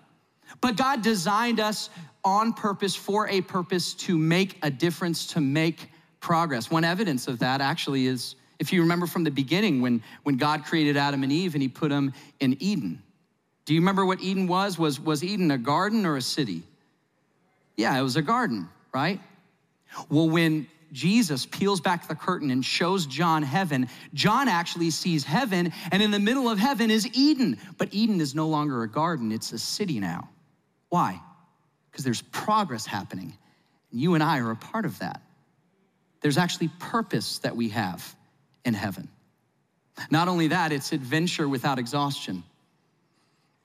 [0.62, 1.90] But God designed us
[2.24, 5.90] on purpose for a purpose to make a difference, to make
[6.22, 6.72] progress.
[6.72, 10.64] One evidence of that actually is if you remember from the beginning when, when God
[10.64, 13.04] created Adam and Eve and he put them in Eden.
[13.66, 14.80] Do you remember what Eden was?
[14.80, 16.64] Was, was Eden a garden or a city?
[17.78, 19.20] Yeah, it was a garden, right?
[20.10, 25.74] Well, when Jesus peels back the curtain and shows John heaven, John actually sees heaven,
[25.92, 27.58] and in the middle of heaven is Eden.
[27.78, 30.30] But Eden is no longer a garden, it's a city now.
[30.90, 31.20] Why?
[31.92, 33.38] Because there's progress happening,
[33.92, 35.22] and you and I are a part of that.
[36.22, 38.16] There's actually purpose that we have
[38.64, 39.10] in heaven.
[40.10, 42.44] Not only that, it's adventure without exhaustion.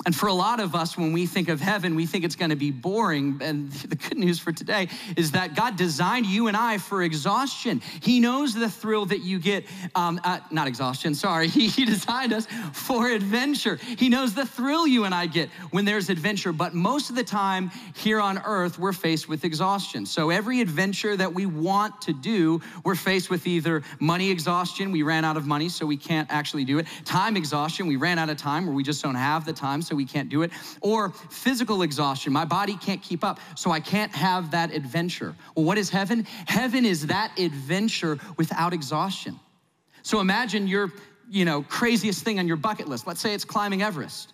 [0.06, 2.50] And for a lot of us, when we think of heaven, we think it's going
[2.50, 3.38] to be boring.
[3.42, 7.82] And the good news for today is that God designed you and I for exhaustion.
[8.00, 11.48] He knows the thrill that you get, um, uh, not exhaustion, sorry.
[11.60, 13.76] He, he designed us for adventure.
[13.76, 16.52] He knows the thrill you and I get when there's adventure.
[16.52, 20.06] But most of the time here on earth, we're faced with exhaustion.
[20.06, 25.02] So every adventure that we want to do, we're faced with either money exhaustion, we
[25.02, 28.30] ran out of money, so we can't actually do it, time exhaustion, we ran out
[28.30, 31.82] of time where we just don't have the time we can't do it, or physical
[31.82, 32.32] exhaustion.
[32.32, 35.34] My body can't keep up, so I can't have that adventure.
[35.54, 36.26] Well, what is heaven?
[36.46, 39.38] Heaven is that adventure without exhaustion.
[40.02, 40.92] So imagine your,
[41.30, 43.06] you know, craziest thing on your bucket list.
[43.06, 44.32] Let's say it's climbing Everest.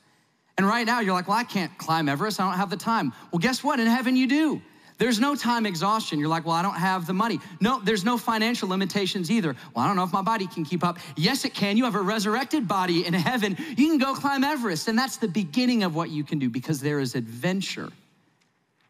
[0.59, 2.41] And right now you're like, well, I can't climb Everest.
[2.41, 3.13] I don't have the time.
[3.31, 3.79] Well, guess what?
[3.79, 4.63] In heaven you do.
[4.99, 6.19] There's no time exhaustion.
[6.19, 7.39] You're like, well, I don't have the money.
[7.61, 9.55] No, there's no financial limitations either.
[9.75, 10.99] Well, I don't know if my body can keep up.
[11.17, 11.77] Yes, it can.
[11.77, 13.57] You have a resurrected body in heaven.
[13.77, 14.89] You can go climb Everest.
[14.89, 17.91] And that's the beginning of what you can do because there is adventure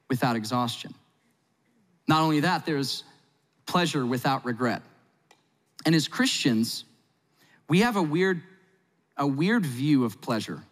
[0.08, 0.94] without exhaustion.
[2.06, 3.02] Not only that, there's
[3.66, 4.82] pleasure without regret.
[5.84, 6.84] And as Christians,
[7.68, 8.42] we have a weird,
[9.16, 10.62] a weird view of pleasure.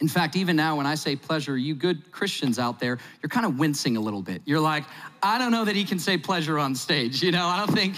[0.00, 3.46] In fact, even now, when I say pleasure, you good Christians out there, you're kind
[3.46, 4.42] of wincing a little bit.
[4.44, 4.84] You're like,
[5.22, 7.22] I don't know that he can say pleasure on stage.
[7.24, 7.94] You know, I don't think,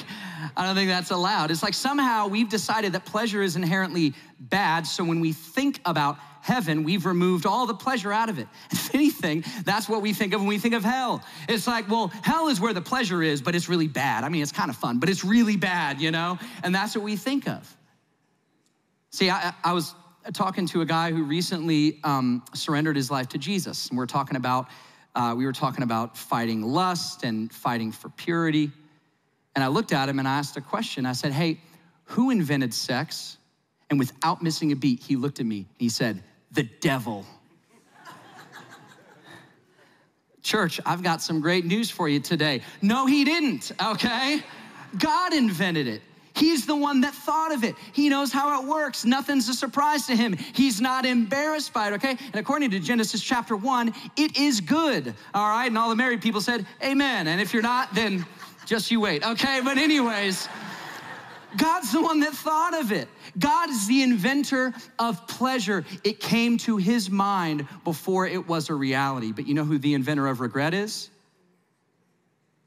[0.57, 1.51] I don't think that's allowed.
[1.51, 4.87] It's like somehow we've decided that pleasure is inherently bad.
[4.87, 8.47] So when we think about heaven, we've removed all the pleasure out of it.
[8.71, 11.25] If anything, that's what we think of when we think of hell.
[11.49, 14.23] It's like, well, hell is where the pleasure is, but it's really bad.
[14.23, 16.39] I mean, it's kind of fun, but it's really bad, you know?
[16.63, 17.77] And that's what we think of.
[19.11, 19.95] See, I, I was
[20.33, 23.89] talking to a guy who recently um, surrendered his life to Jesus.
[23.89, 24.69] And we're talking about,
[25.15, 28.71] uh, we were talking about fighting lust and fighting for purity.
[29.55, 31.07] And I looked at him and I asked a question.
[31.07, 31.61] I said, Hey,
[32.05, 33.39] who invented sex?
[33.89, 36.23] And without missing a beat, he looked at me and he said,
[36.53, 37.25] The devil.
[40.43, 42.63] Church, I've got some great news for you today.
[42.83, 44.43] No, he didn't, okay?
[44.99, 46.03] God invented it.
[46.37, 47.75] He's the one that thought of it.
[47.95, 49.07] He knows how it works.
[49.07, 50.35] Nothing's a surprise to him.
[50.35, 52.11] He's not embarrassed by it, okay?
[52.11, 55.15] And according to Genesis chapter 1, it is good.
[55.33, 55.67] All right?
[55.67, 57.27] And all the married people said, Amen.
[57.27, 58.27] And if you're not, then
[58.67, 59.63] just you wait, okay?
[59.65, 60.47] But, anyways,
[61.57, 63.09] God's the one that thought of it.
[63.39, 65.87] God is the inventor of pleasure.
[66.05, 69.33] It came to his mind before it was a reality.
[69.33, 71.09] But you know who the inventor of regret is?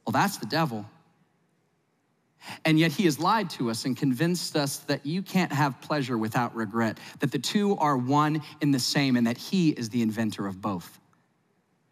[0.08, 0.88] Well, that's the devil.
[2.66, 6.18] And yet he has lied to us and convinced us that you can't have pleasure
[6.18, 10.02] without regret, that the two are one in the same, and that he is the
[10.02, 11.00] inventor of both.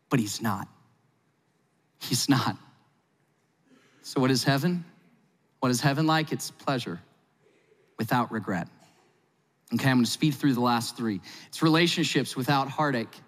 [0.09, 0.67] But he's not.
[1.99, 2.57] He's not.
[4.01, 4.85] So, what is heaven?
[5.59, 6.31] What is heaven like?
[6.31, 7.01] It's pleasure
[7.97, 8.67] without regret.
[9.73, 11.19] Okay, I'm gonna speed through the last three.
[11.47, 13.21] It's relationships without heartache.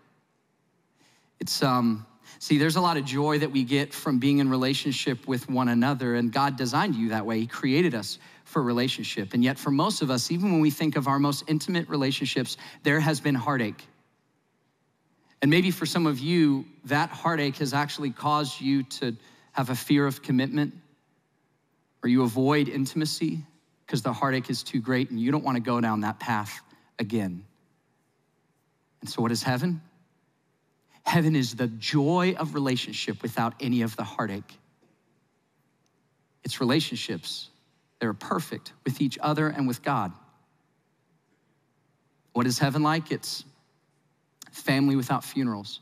[1.40, 2.06] It's um,
[2.42, 5.68] See, there's a lot of joy that we get from being in relationship with one
[5.68, 7.42] another, and God designed you that way.
[7.42, 9.34] He created us for relationship.
[9.34, 12.56] And yet, for most of us, even when we think of our most intimate relationships,
[12.84, 13.86] there has been heartache.
[15.42, 19.16] And maybe for some of you, that heartache has actually caused you to
[19.52, 20.74] have a fear of commitment,
[22.02, 23.44] or you avoid intimacy
[23.86, 26.62] because the heartache is too great and you don't want to go down that path
[27.00, 27.44] again.
[29.02, 29.82] And so, what is heaven?
[31.10, 34.60] Heaven is the joy of relationship without any of the heartache.
[36.44, 37.50] It's relationships
[37.98, 40.12] that are perfect with each other and with God.
[42.34, 43.12] What is heaven like?
[43.12, 43.44] It's
[44.52, 45.80] family without funerals.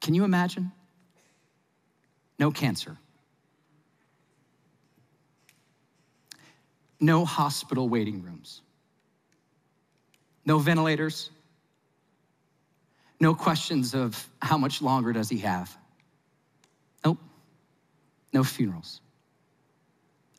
[0.00, 0.72] Can you imagine?
[2.38, 2.96] No cancer.
[6.98, 8.62] No hospital waiting rooms.
[10.46, 11.28] No ventilators.
[13.18, 15.76] No questions of how much longer does he have.
[17.04, 17.18] Nope.
[18.32, 19.00] No funerals.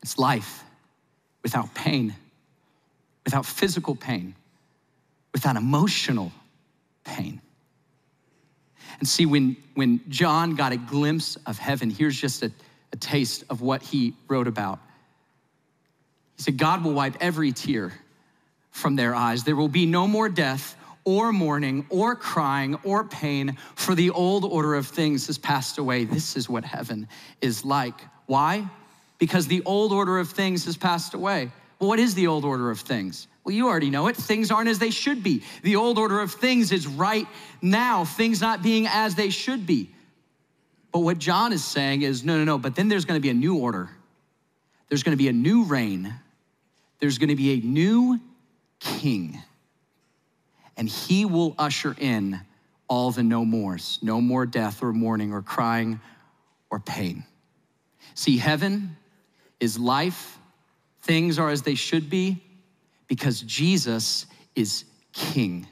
[0.03, 0.63] It's life
[1.43, 2.15] without pain,
[3.25, 4.35] without physical pain,
[5.33, 6.31] without emotional
[7.03, 7.41] pain.
[8.99, 12.51] And see, when, when John got a glimpse of heaven, here's just a,
[12.93, 14.79] a taste of what he wrote about.
[16.37, 17.93] He said, God will wipe every tear
[18.71, 19.43] from their eyes.
[19.43, 20.76] There will be no more death
[21.07, 26.03] or mourning or crying or pain, for the old order of things has passed away.
[26.03, 27.07] This is what heaven
[27.39, 28.01] is like.
[28.25, 28.69] Why?
[29.17, 31.49] Because the old order of things has passed away.
[31.79, 33.29] Well, what is the old order of things?
[33.45, 34.17] Well, you already know it.
[34.17, 35.43] Things aren't as they should be.
[35.63, 37.25] The old order of things is right
[37.61, 39.89] now, things not being as they should be.
[40.91, 43.33] But what John is saying is no, no, no, but then there's gonna be a
[43.33, 43.89] new order.
[44.89, 46.13] There's gonna be a new reign.
[46.99, 48.19] There's gonna be a new
[48.81, 49.41] king
[50.77, 52.39] and he will usher in
[52.87, 55.99] all the no mores no more death or mourning or crying
[56.69, 57.25] or pain.
[58.13, 58.95] See, heaven
[59.59, 60.37] is life,
[61.01, 62.43] things are as they should be
[63.07, 64.25] because Jesus
[64.55, 65.67] is king.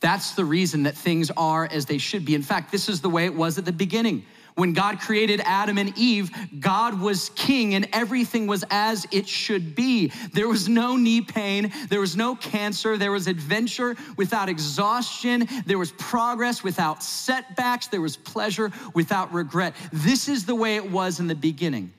[0.00, 2.34] That's the reason that things are as they should be.
[2.34, 4.24] In fact, this is the way it was at the beginning.
[4.56, 9.74] When God created Adam and Eve, God was king and everything was as it should
[9.74, 10.10] be.
[10.32, 15.78] There was no knee pain, there was no cancer, there was adventure without exhaustion, there
[15.78, 19.74] was progress without setbacks, there was pleasure without regret.
[19.92, 21.92] This is the way it was in the beginning.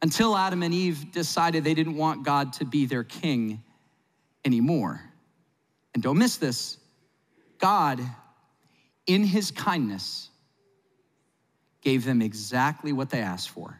[0.00, 3.64] Until Adam and Eve decided they didn't want God to be their king
[4.44, 5.00] anymore.
[5.94, 6.78] And don't miss this
[7.58, 8.00] God,
[9.08, 10.28] in his kindness,
[11.82, 13.78] gave them exactly what they asked for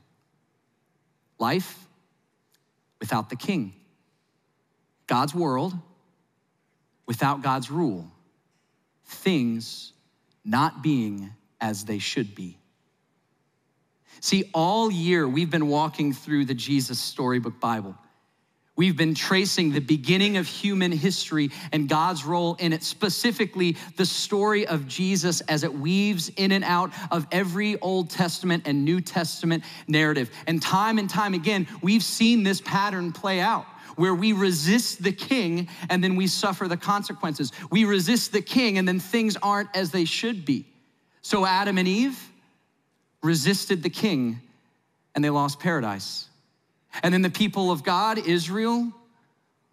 [1.39, 1.89] life
[3.01, 3.73] without the king,
[5.07, 5.75] God's world
[7.07, 8.11] without God's rule,
[9.05, 9.93] things
[10.45, 11.31] not being
[11.61, 12.59] as they should be.
[14.21, 17.97] See, all year we've been walking through the Jesus Storybook Bible.
[18.75, 24.07] We've been tracing the beginning of human history and God's role in it, specifically the
[24.07, 29.03] story of Jesus as it weaves in and out of every Old Testament and New
[29.03, 30.31] Testament narrative.
[30.47, 33.67] And time and time again, we've seen this pattern play out
[33.97, 37.53] where we resist the king and then we suffer the consequences.
[37.71, 40.67] We resist the king and then things aren't as they should be.
[41.21, 42.19] So Adam and Eve
[43.23, 44.41] resisted the king
[45.15, 46.27] and they lost paradise.
[47.03, 48.93] And then the people of God, Israel,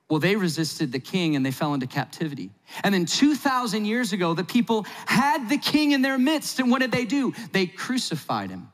[0.10, 2.50] well, they resisted the king and they fell into captivity.
[2.84, 6.60] And then 2,000 years ago, the people had the king in their midst.
[6.60, 7.34] And what did they do?
[7.52, 8.70] They crucified him.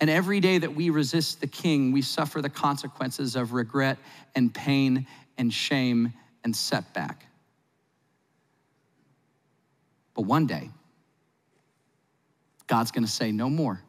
[0.00, 3.98] And every day that we resist the king, we suffer the consequences of regret
[4.34, 6.12] and pain and shame
[6.44, 7.26] and setback.
[10.14, 10.70] But one day,
[12.66, 13.82] God's gonna say, no more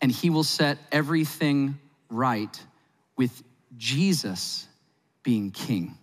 [0.00, 1.78] and he will set everything
[2.10, 2.60] right
[3.16, 3.42] with
[3.76, 4.66] Jesus
[5.22, 5.96] being king.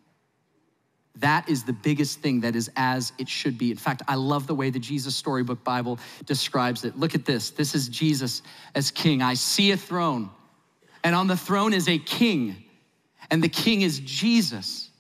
[1.18, 3.70] That is the biggest thing that is as it should be.
[3.70, 6.98] In fact, I love the way the Jesus Storybook Bible describes it.
[6.98, 7.52] Look at this.
[7.52, 8.42] This is Jesus
[8.76, 9.22] as king.
[9.22, 10.30] I see a throne,
[11.04, 12.56] and on the throne is a king,
[13.30, 14.91] and the king is Jesus.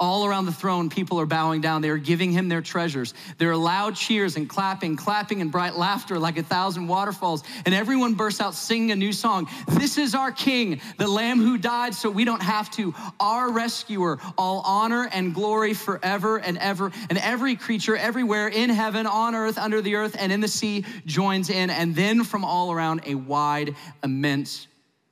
[0.00, 1.82] All around the throne, people are bowing down.
[1.82, 3.12] They are giving him their treasures.
[3.36, 7.44] There are loud cheers and clapping, clapping and bright laughter like a thousand waterfalls.
[7.66, 9.46] And everyone bursts out singing a new song.
[9.68, 14.18] This is our King, the Lamb who died so we don't have to, our rescuer.
[14.38, 16.90] All honor and glory forever and ever.
[17.10, 20.86] And every creature everywhere in heaven, on earth, under the earth, and in the sea
[21.04, 21.68] joins in.
[21.68, 24.66] And then from all around, a wide, immense,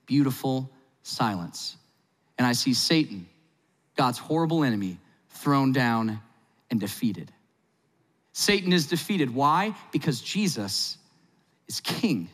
[0.07, 0.71] beautiful
[1.03, 1.77] silence.
[2.39, 3.27] And I see Satan
[3.99, 4.97] God's horrible enemy,
[5.29, 6.21] thrown down
[6.71, 7.33] and defeated.
[8.33, 9.35] Satan is defeated.
[9.35, 9.75] Why?
[9.91, 10.97] Because Jesus
[11.67, 12.31] is king.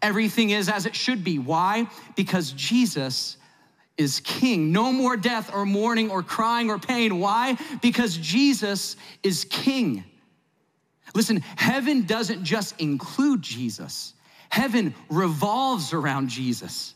[0.00, 1.38] Everything is as it should be.
[1.38, 1.86] Why?
[2.16, 3.36] Because Jesus
[3.98, 4.72] is king.
[4.72, 7.20] No more death or mourning or crying or pain.
[7.20, 7.58] Why?
[7.82, 10.02] Because Jesus is king.
[11.14, 14.14] Listen, heaven doesn't just include Jesus,
[14.48, 16.94] heaven revolves around Jesus.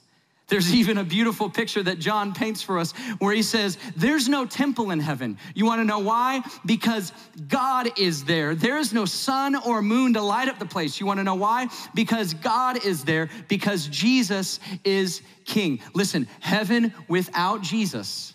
[0.49, 4.47] There's even a beautiful picture that John paints for us where he says, There's no
[4.47, 5.37] temple in heaven.
[5.55, 6.43] You wanna know why?
[6.65, 7.13] Because
[7.49, 8.55] God is there.
[8.55, 11.01] There is no sun or moon to light up the place.
[11.01, 11.69] You wanna know why?
[11.95, 15.81] Because God is there, because Jesus is king.
[15.95, 18.35] Listen, heaven without Jesus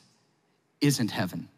[0.81, 1.49] isn't heaven.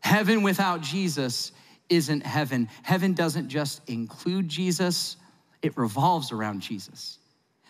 [0.00, 1.52] Heaven without Jesus
[1.88, 2.68] isn't heaven.
[2.82, 5.16] Heaven doesn't just include Jesus,
[5.62, 7.18] it revolves around Jesus.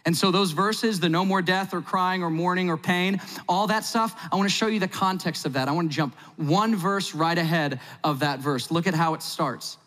[0.04, 3.68] And so, those verses, the no more death or crying or mourning or pain, all
[3.68, 5.68] that stuff, I wanna show you the context of that.
[5.68, 8.70] I wanna jump one verse right ahead of that verse.
[8.70, 9.78] Look at how it starts.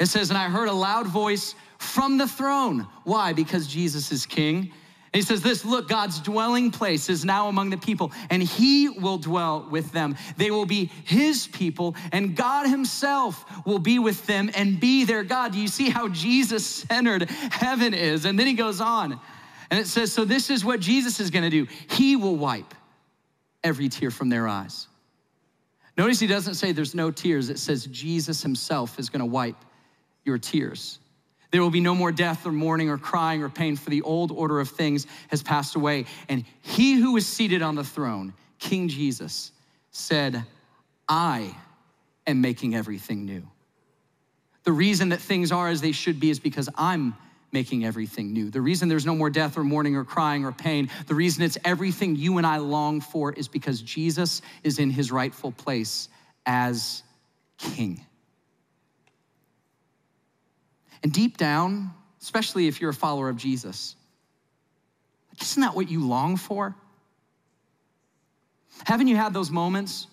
[0.00, 2.86] It says, And I heard a loud voice from the throne.
[3.04, 3.32] Why?
[3.32, 4.72] Because Jesus is king.
[5.12, 8.88] And he says this look, God's dwelling place is now among the people, and he
[8.88, 10.16] will dwell with them.
[10.36, 15.24] They will be his people, and God himself will be with them and be their
[15.24, 15.52] God.
[15.52, 18.24] Do you see how Jesus centered heaven is?
[18.24, 19.18] And then he goes on.
[19.70, 21.66] And it says, So this is what Jesus is gonna do.
[21.90, 22.74] He will wipe
[23.62, 24.88] every tear from their eyes.
[25.96, 29.56] Notice he doesn't say there's no tears, it says Jesus himself is gonna wipe
[30.24, 30.98] your tears.
[31.50, 34.30] There will be no more death or mourning or crying or pain, for the old
[34.30, 36.06] order of things has passed away.
[36.28, 39.50] And he who is seated on the throne, King Jesus,
[39.90, 40.44] said,
[41.08, 41.56] I
[42.26, 43.42] am making everything new.
[44.62, 47.16] The reason that things are as they should be is because I'm
[47.52, 48.50] making everything new.
[48.50, 51.58] The reason there's no more death or mourning or crying or pain, the reason it's
[51.64, 56.08] everything you and I long for is because Jesus is in his rightful place
[56.46, 57.02] as
[57.58, 58.04] king.
[61.02, 63.96] And deep down, especially if you're a follower of Jesus,
[65.40, 66.74] isn't that what you long for?
[68.84, 70.06] Haven't you had those moments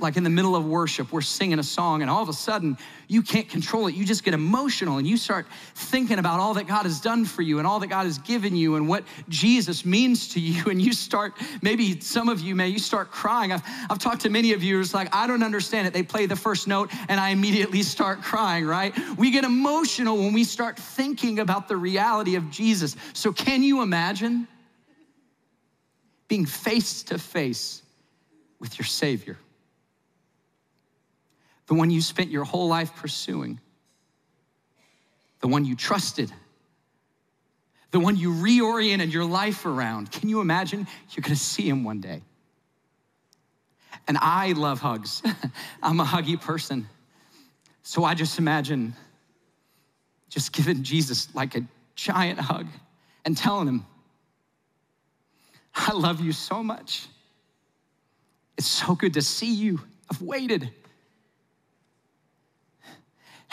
[0.00, 2.76] like in the middle of worship, we're singing a song, and all of a sudden
[3.08, 3.94] you can't control it.
[3.94, 7.42] You just get emotional and you start thinking about all that God has done for
[7.42, 10.64] you and all that God has given you and what Jesus means to you.
[10.74, 13.52] And you start, maybe some of you may, you start crying.
[13.52, 15.92] I've, I've talked to many of you, it's like, I don't understand it.
[15.92, 18.92] They play the first note and I immediately start crying, right?
[19.16, 22.96] We get emotional when we start thinking about the reality of Jesus.
[23.12, 24.48] So, can you imagine
[26.26, 27.82] being face to face
[28.58, 29.38] with your Savior?
[31.66, 33.60] The one you spent your whole life pursuing,
[35.40, 36.32] the one you trusted,
[37.90, 40.10] the one you reoriented your life around.
[40.10, 40.86] Can you imagine?
[41.10, 42.22] You're gonna see him one day.
[44.06, 45.22] And I love hugs.
[45.82, 46.88] I'm a huggy person.
[47.82, 48.94] So I just imagine
[50.28, 51.62] just giving Jesus like a
[51.94, 52.66] giant hug
[53.24, 53.86] and telling him,
[55.74, 57.06] I love you so much.
[58.56, 59.80] It's so good to see you.
[60.10, 60.70] I've waited.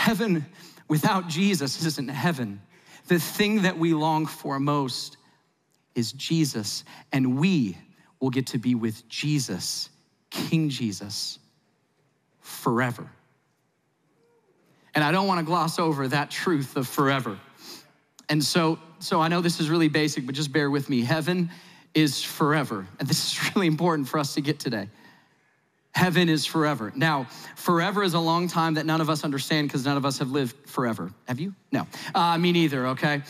[0.01, 0.47] Heaven
[0.87, 2.59] without Jesus isn't heaven.
[3.05, 5.17] The thing that we long for most
[5.93, 6.83] is Jesus,
[7.13, 7.77] and we
[8.19, 9.89] will get to be with Jesus,
[10.31, 11.37] King Jesus,
[12.39, 13.11] forever.
[14.95, 17.37] And I don't want to gloss over that truth of forever.
[18.27, 21.01] And so, so I know this is really basic, but just bear with me.
[21.01, 21.51] Heaven
[21.93, 22.87] is forever.
[22.97, 24.89] And this is really important for us to get today.
[25.93, 26.91] Heaven is forever.
[26.95, 30.19] Now, forever is a long time that none of us understand because none of us
[30.19, 31.11] have lived forever.
[31.27, 31.53] Have you?
[31.71, 31.85] No.
[32.15, 33.23] Uh, me neither, okay?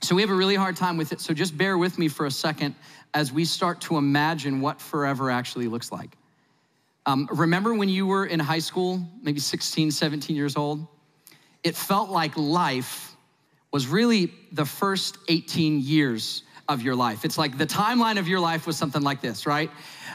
[0.00, 1.20] So we have a really hard time with it.
[1.20, 2.74] So just bear with me for a second
[3.12, 6.16] as we start to imagine what forever actually looks like.
[7.06, 10.86] Um, remember when you were in high school, maybe 16, 17 years old?
[11.62, 13.16] It felt like life
[13.72, 17.24] was really the first 18 years of your life.
[17.24, 19.70] It's like the timeline of your life was something like this, right?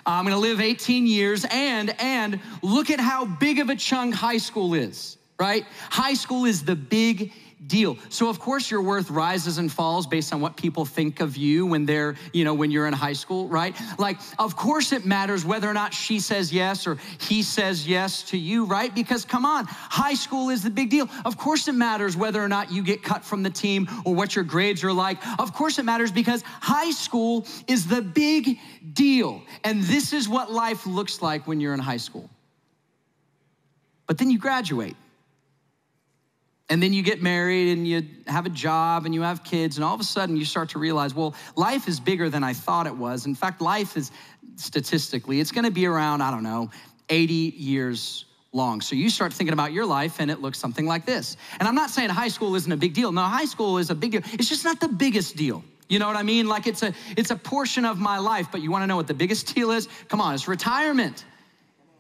[0.05, 4.37] I'm gonna live 18 years and and look at how big of a chunk high
[4.37, 5.65] school is, right?
[5.89, 7.33] High school is the big
[7.67, 7.97] deal.
[8.09, 11.65] So of course your worth rises and falls based on what people think of you
[11.65, 13.75] when they're, you know, when you're in high school, right?
[13.97, 18.23] Like of course it matters whether or not she says yes or he says yes
[18.23, 18.93] to you, right?
[18.93, 21.09] Because come on, high school is the big deal.
[21.25, 24.35] Of course it matters whether or not you get cut from the team or what
[24.35, 25.17] your grades are like.
[25.37, 28.57] Of course it matters because high school is the big
[28.93, 29.41] deal.
[29.63, 32.29] And this is what life looks like when you're in high school.
[34.07, 34.95] But then you graduate
[36.69, 39.83] and then you get married and you have a job and you have kids, and
[39.83, 42.87] all of a sudden you start to realize, well, life is bigger than I thought
[42.87, 43.25] it was.
[43.25, 44.11] In fact, life is
[44.55, 46.69] statistically, it's gonna be around, I don't know,
[47.09, 48.81] 80 years long.
[48.81, 51.37] So you start thinking about your life and it looks something like this.
[51.59, 53.11] And I'm not saying high school isn't a big deal.
[53.11, 54.21] No, high school is a big deal.
[54.33, 55.63] It's just not the biggest deal.
[55.87, 56.47] You know what I mean?
[56.47, 59.07] Like it's a it's a portion of my life, but you want to know what
[59.07, 59.87] the biggest deal is?
[60.07, 61.25] Come on, it's retirement.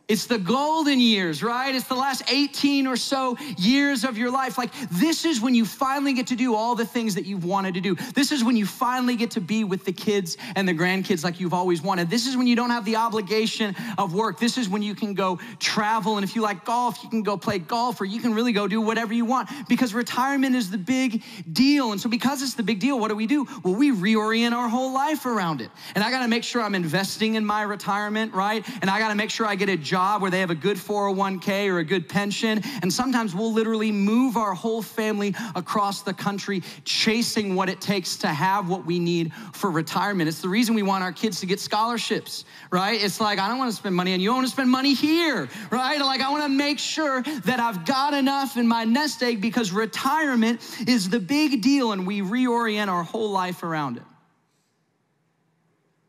[0.09, 1.73] It's the golden years, right?
[1.73, 4.57] It's the last 18 or so years of your life.
[4.57, 7.75] Like, this is when you finally get to do all the things that you've wanted
[7.75, 7.93] to do.
[8.15, 11.39] This is when you finally get to be with the kids and the grandkids like
[11.39, 12.09] you've always wanted.
[12.09, 14.39] This is when you don't have the obligation of work.
[14.39, 16.17] This is when you can go travel.
[16.17, 18.67] And if you like golf, you can go play golf or you can really go
[18.67, 21.21] do whatever you want because retirement is the big
[21.53, 21.91] deal.
[21.91, 23.45] And so, because it's the big deal, what do we do?
[23.63, 25.69] Well, we reorient our whole life around it.
[25.93, 28.67] And I got to make sure I'm investing in my retirement, right?
[28.81, 30.55] And I got to make sure I get a job job where they have a
[30.55, 32.61] good 401k or a good pension.
[32.81, 38.15] And sometimes we'll literally move our whole family across the country chasing what it takes
[38.17, 40.29] to have what we need for retirement.
[40.29, 43.03] It's the reason we want our kids to get scholarships, right?
[43.03, 44.93] It's like, I don't want to spend money and you don't want to spend money
[44.93, 45.99] here, right?
[45.99, 49.73] Like, I want to make sure that I've got enough in my nest egg because
[49.73, 54.03] retirement is the big deal and we reorient our whole life around it.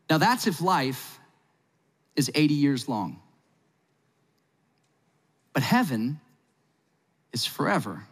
[0.09, 1.19] Now, that's if life
[2.15, 3.20] is 80 years long.
[5.53, 6.19] But heaven
[7.33, 8.03] is forever.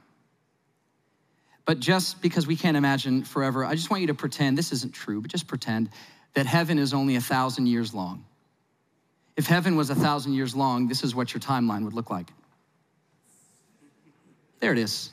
[1.65, 4.93] But just because we can't imagine forever, I just want you to pretend this isn't
[4.93, 5.89] true, but just pretend
[6.33, 8.25] that heaven is only a thousand years long.
[9.37, 12.27] If heaven was a thousand years long, this is what your timeline would look like.
[14.59, 15.11] There it is.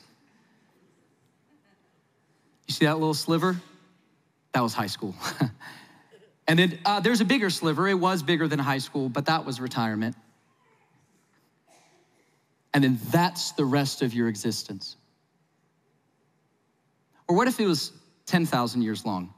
[2.67, 3.55] You see that little sliver?
[4.51, 5.15] That was high school.
[6.47, 7.87] and then uh, there's a bigger sliver.
[7.87, 10.15] It was bigger than high school, but that was retirement
[12.73, 14.97] and then that's the rest of your existence?
[17.27, 17.91] Or what if it was
[18.25, 19.33] 10,000 years long?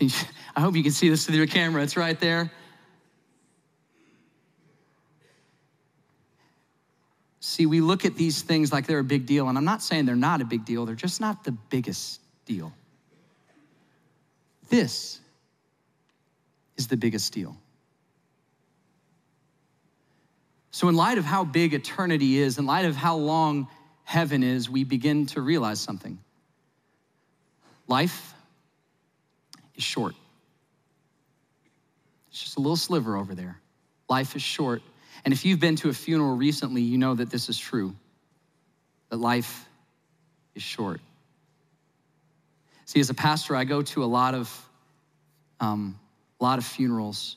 [0.00, 0.10] You,
[0.56, 2.50] I hope you can see this through your camera, it's right there.
[7.38, 10.06] See, we look at these things like they're a big deal, and I'm not saying
[10.06, 12.72] they're not a big deal, they're just not the biggest deal.
[14.68, 15.20] This
[16.76, 17.56] is the biggest deal.
[20.74, 23.68] So, in light of how big eternity is, in light of how long
[24.02, 26.18] heaven is, we begin to realize something.
[27.86, 28.34] Life
[29.76, 30.16] is short.
[32.28, 33.60] It's just a little sliver over there.
[34.08, 34.82] Life is short.
[35.24, 37.94] And if you've been to a funeral recently, you know that this is true
[39.10, 39.68] that life
[40.56, 41.00] is short.
[42.86, 44.68] See, as a pastor, I go to a lot of,
[45.60, 46.00] um,
[46.40, 47.36] a lot of funerals.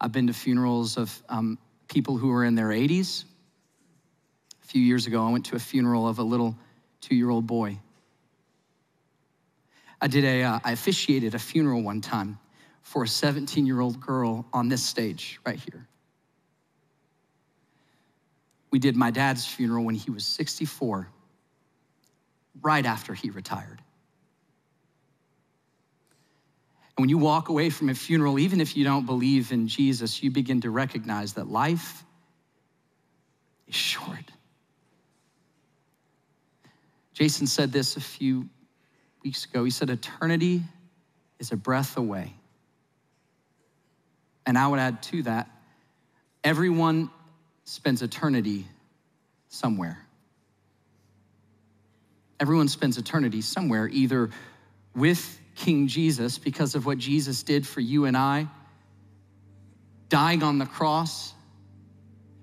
[0.00, 1.58] I've been to funerals of um,
[1.88, 3.24] people who are in their 80s.
[4.62, 6.56] A few years ago, I went to a funeral of a little
[7.00, 7.78] two year old boy.
[10.00, 12.38] I did a, uh, I officiated a funeral one time
[12.82, 15.86] for a 17 year old girl on this stage right here.
[18.70, 21.08] We did my dad's funeral when he was 64,
[22.62, 23.80] right after he retired.
[26.96, 30.22] And when you walk away from a funeral, even if you don't believe in Jesus,
[30.22, 32.04] you begin to recognize that life
[33.68, 34.32] is short.
[37.12, 38.48] Jason said this a few
[39.22, 39.64] weeks ago.
[39.64, 40.62] He said, Eternity
[41.38, 42.34] is a breath away.
[44.46, 45.48] And I would add to that,
[46.44, 47.10] everyone
[47.64, 48.66] spends eternity
[49.48, 49.98] somewhere.
[52.38, 54.30] Everyone spends eternity somewhere, either
[54.94, 58.46] with King Jesus because of what Jesus did for you and I,
[60.08, 61.32] dying on the cross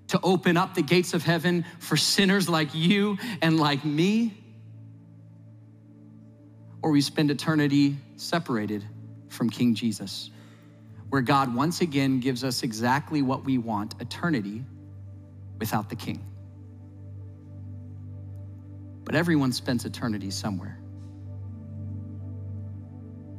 [0.08, 4.36] to open up the gates of heaven for sinners like you and like me,
[6.82, 8.84] or we spend eternity separated
[9.28, 10.30] from King Jesus,
[11.08, 14.62] where God once again gives us exactly what we want eternity
[15.58, 16.22] without the King.
[19.04, 20.78] But everyone spends eternity somewhere.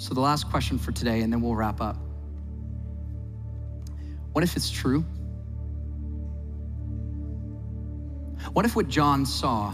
[0.06, 1.98] So, the last question for today, and then we'll wrap up.
[4.34, 5.02] What if it's true?
[8.54, 9.74] What if what John saw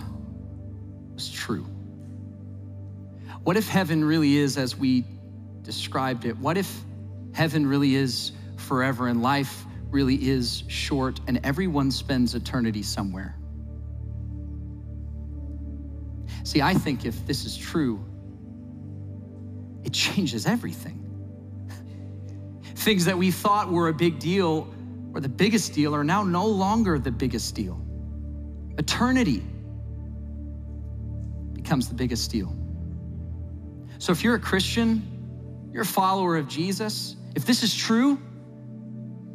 [1.14, 1.66] was true?
[3.44, 5.04] What if heaven really is as we
[5.64, 6.38] described it?
[6.38, 6.80] What if
[7.34, 13.36] heaven really is forever and life really is short and everyone spends eternity somewhere?
[16.46, 18.02] See, I think if this is true,
[19.92, 20.98] it changes everything.
[22.76, 24.74] Things that we thought were a big deal
[25.14, 27.80] or the biggest deal are now no longer the biggest deal.
[28.78, 29.44] Eternity
[31.52, 32.56] becomes the biggest deal.
[33.98, 38.18] So if you're a Christian, you're a follower of Jesus, if this is true,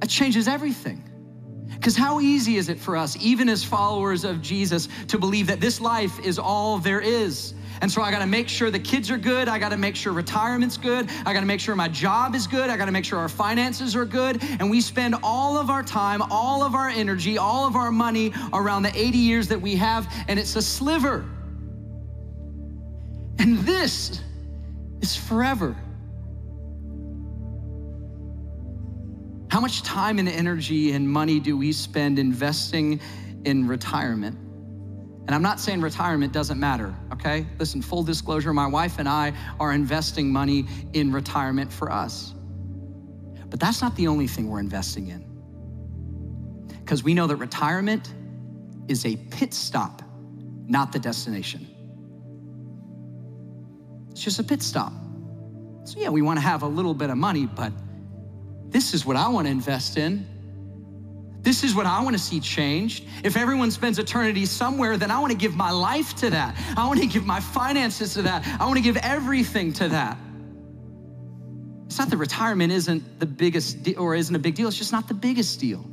[0.01, 1.06] that changes everything.
[1.75, 5.61] Because how easy is it for us, even as followers of Jesus, to believe that
[5.61, 7.55] this life is all there is?
[7.83, 9.49] And so I gotta make sure the kids are good.
[9.49, 11.11] I gotta make sure retirement's good.
[11.27, 12.71] I gotta make sure my job is good.
[12.71, 14.43] I gotta make sure our finances are good.
[14.59, 18.33] And we spend all of our time, all of our energy, all of our money
[18.53, 21.25] around the 80 years that we have, and it's a sliver.
[23.39, 24.21] And this
[25.03, 25.77] is forever.
[29.57, 33.01] How much time and energy and money do we spend investing
[33.47, 34.37] in retirement?
[34.37, 37.47] And I'm not saying retirement doesn't matter, okay?
[37.59, 42.35] Listen, full disclosure, my wife and I are investing money in retirement for us.
[43.49, 45.25] But that's not the only thing we're investing in.
[46.81, 48.13] Because we know that retirement
[48.89, 50.03] is a pit stop,
[50.67, 51.67] not the destination.
[54.11, 54.93] It's just a pit stop.
[55.85, 57.73] So, yeah, we want to have a little bit of money, but
[58.71, 60.27] this is what I want to invest in.
[61.41, 63.05] This is what I want to see changed.
[63.23, 66.57] If everyone spends eternity somewhere, then I want to give my life to that.
[66.77, 68.45] I want to give my finances to that.
[68.61, 70.19] I want to give everything to that.
[71.87, 74.93] It's not that retirement isn't the biggest de- or isn't a big deal, it's just
[74.93, 75.89] not the biggest deal.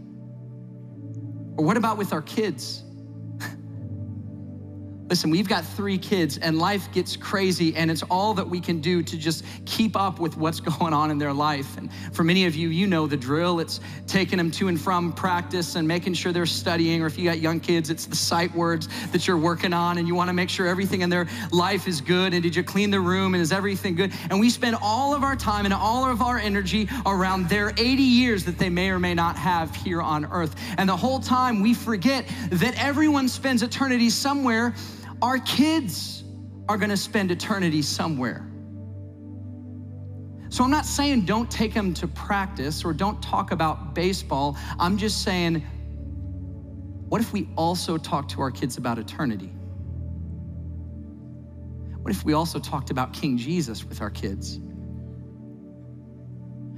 [1.56, 2.84] Or what about with our kids?
[5.14, 8.82] Listen, we've got three kids and life gets crazy, and it's all that we can
[8.82, 11.78] do to just keep up with what's going on in their life.
[11.78, 13.60] And for many of you, you know the drill.
[13.60, 17.26] It's taking them to and from practice and making sure they're studying, or if you
[17.26, 20.34] got young kids, it's the sight words that you're working on, and you want to
[20.34, 22.34] make sure everything in their life is good.
[22.34, 24.12] And did you clean the room, and is everything good?
[24.32, 28.02] And we spend all of our time and all of our energy around their 80
[28.02, 30.56] years that they may or may not have here on earth.
[30.80, 34.74] And the whole time we forget that everyone spends eternity somewhere
[35.24, 36.26] our kids
[36.68, 38.46] are gonna spend eternity somewhere.
[40.50, 44.58] So I'm not saying don't take them to practice or don't talk about baseball.
[44.78, 45.62] I'm just saying,
[47.08, 49.52] what if we also talk to our kids about eternity?
[52.02, 54.60] What if we also talked about King Jesus with our kids?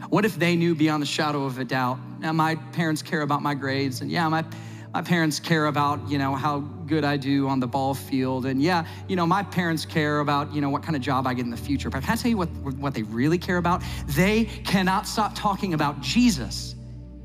[0.10, 1.98] What if they knew beyond the shadow of a doubt?
[2.20, 4.46] Now, my parents care about my grades, and yeah, my
[4.94, 8.46] my parents care about, you know, how good I do on the ball field.
[8.46, 11.34] And yeah, you know, my parents care about, you know, what kind of job I
[11.34, 11.90] get in the future.
[11.90, 13.84] But can I tell you what, what they really care about?
[14.08, 16.76] They cannot stop talking about Jesus.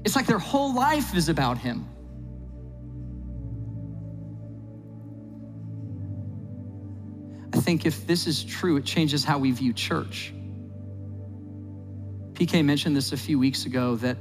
[0.04, 1.86] It's like their whole life is about him.
[7.52, 10.32] I think if this is true, it changes how we view church.
[12.32, 14.16] PK mentioned this a few weeks ago that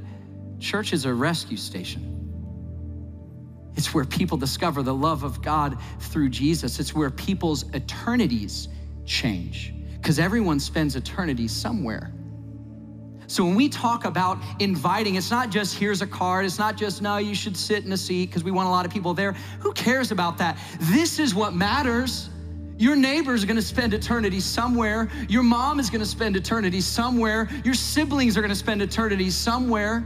[0.59, 2.08] church is a rescue station.
[3.75, 6.79] It's where people discover the love of God through Jesus.
[6.79, 8.67] It's where people's eternities
[9.05, 12.13] change because everyone spends eternity somewhere.
[13.27, 17.01] So when we talk about inviting, it's not just here's a card, it's not just
[17.01, 19.33] no, you should sit in a seat because we want a lot of people there.
[19.59, 20.57] Who cares about that?
[20.79, 22.29] This is what matters.
[22.79, 25.09] Your neighbor is going to spend eternity somewhere.
[25.27, 27.49] Your mom is going to spend eternity somewhere.
[27.63, 30.03] Your siblings are going to spend eternity somewhere.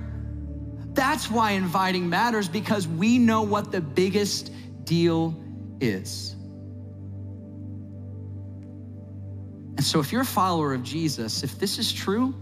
[0.94, 4.52] That's why inviting matters because we know what the biggest
[4.84, 5.36] deal
[5.80, 6.36] is.
[9.76, 12.36] And so, if you're a follower of Jesus, if this is true,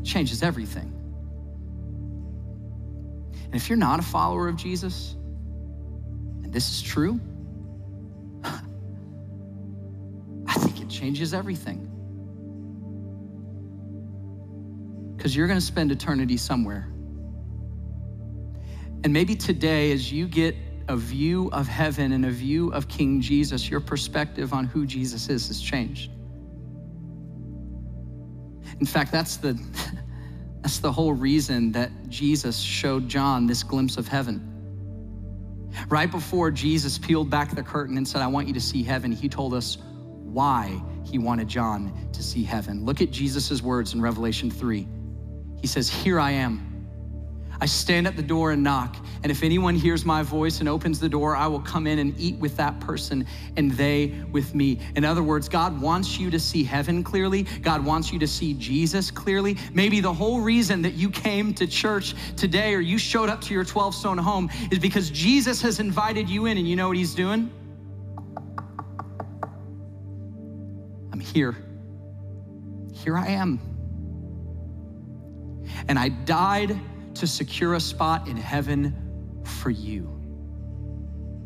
[0.00, 0.90] it changes everything.
[3.44, 5.14] And if you're not a follower of Jesus,
[6.42, 7.20] and this is true,
[8.44, 11.92] I think it changes everything.
[15.16, 16.93] Because you're going to spend eternity somewhere.
[19.04, 20.56] And maybe today, as you get
[20.88, 25.28] a view of heaven and a view of King Jesus, your perspective on who Jesus
[25.28, 26.10] is has changed.
[28.80, 29.60] In fact, that's the,
[30.62, 34.50] that's the whole reason that Jesus showed John this glimpse of heaven.
[35.88, 39.12] Right before Jesus peeled back the curtain and said, I want you to see heaven,
[39.12, 39.76] he told us
[40.22, 42.86] why he wanted John to see heaven.
[42.86, 44.88] Look at Jesus' words in Revelation 3.
[45.60, 46.73] He says, Here I am.
[47.60, 51.00] I stand at the door and knock, and if anyone hears my voice and opens
[51.00, 53.26] the door, I will come in and eat with that person
[53.56, 54.80] and they with me.
[54.96, 57.44] In other words, God wants you to see heaven clearly.
[57.62, 59.56] God wants you to see Jesus clearly.
[59.72, 63.54] Maybe the whole reason that you came to church today or you showed up to
[63.54, 66.96] your 12 stone home is because Jesus has invited you in, and you know what
[66.96, 67.50] he's doing?
[71.12, 71.56] I'm here.
[72.92, 73.60] Here I am.
[75.88, 76.78] And I died
[77.14, 80.10] to secure a spot in heaven for you.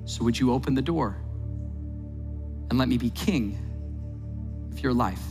[0.04, 1.16] So, would you open the door
[2.70, 3.58] and let me be king
[4.72, 5.22] of your life?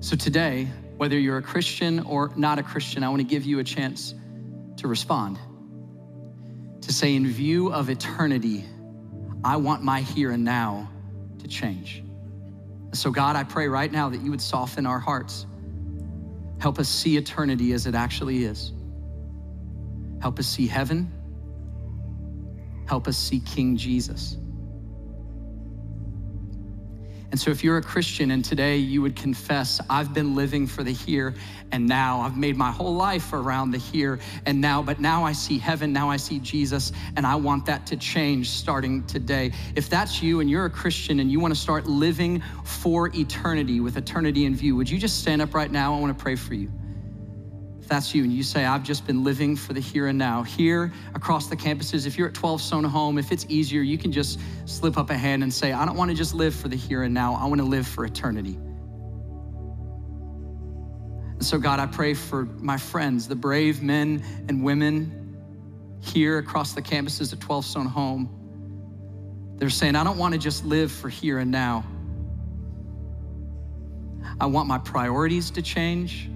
[0.00, 3.58] So, today, whether you're a Christian or not a Christian, I want to give you
[3.58, 4.14] a chance
[4.76, 5.38] to respond.
[6.82, 8.64] To say, in view of eternity,
[9.42, 10.90] I want my here and now
[11.40, 12.04] to change.
[12.92, 15.46] So, God, I pray right now that you would soften our hearts
[16.58, 18.72] Help us see eternity as it actually is.
[20.20, 21.12] Help us see heaven.
[22.86, 24.38] Help us see King Jesus.
[27.34, 30.84] And so, if you're a Christian and today you would confess, I've been living for
[30.84, 31.34] the here
[31.72, 35.32] and now, I've made my whole life around the here and now, but now I
[35.32, 39.50] see heaven, now I see Jesus, and I want that to change starting today.
[39.74, 43.80] If that's you and you're a Christian and you want to start living for eternity
[43.80, 45.92] with eternity in view, would you just stand up right now?
[45.92, 46.70] I want to pray for you.
[47.84, 50.42] If that's you and you say, I've just been living for the here and now,
[50.42, 54.10] here across the campuses, if you're at 12 Stone Home, if it's easier, you can
[54.10, 56.76] just slip up a hand and say, I don't want to just live for the
[56.76, 58.56] here and now, I want to live for eternity.
[61.34, 65.36] And so, God, I pray for my friends, the brave men and women
[66.00, 68.30] here across the campuses at 12 Stone Home.
[69.58, 71.84] They're saying, I don't want to just live for here and now.
[74.40, 76.30] I want my priorities to change.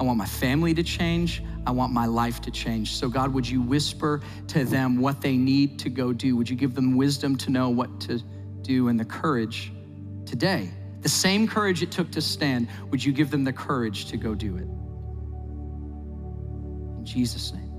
[0.00, 1.42] I want my family to change.
[1.66, 2.94] I want my life to change.
[2.94, 6.36] So, God, would you whisper to them what they need to go do?
[6.36, 8.20] Would you give them wisdom to know what to
[8.62, 9.72] do and the courage
[10.24, 10.70] today?
[11.00, 14.34] The same courage it took to stand, would you give them the courage to go
[14.34, 14.66] do it?
[16.98, 17.70] In Jesus' name,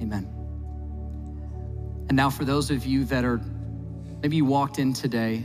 [0.00, 0.28] amen.
[2.08, 3.40] And now, for those of you that are
[4.22, 5.44] maybe you walked in today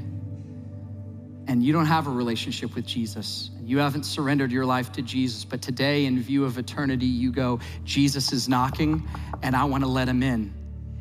[1.48, 5.46] and you don't have a relationship with Jesus, you haven't surrendered your life to Jesus,
[5.46, 9.08] but today, in view of eternity, you go, Jesus is knocking,
[9.44, 10.54] and I want to let him in.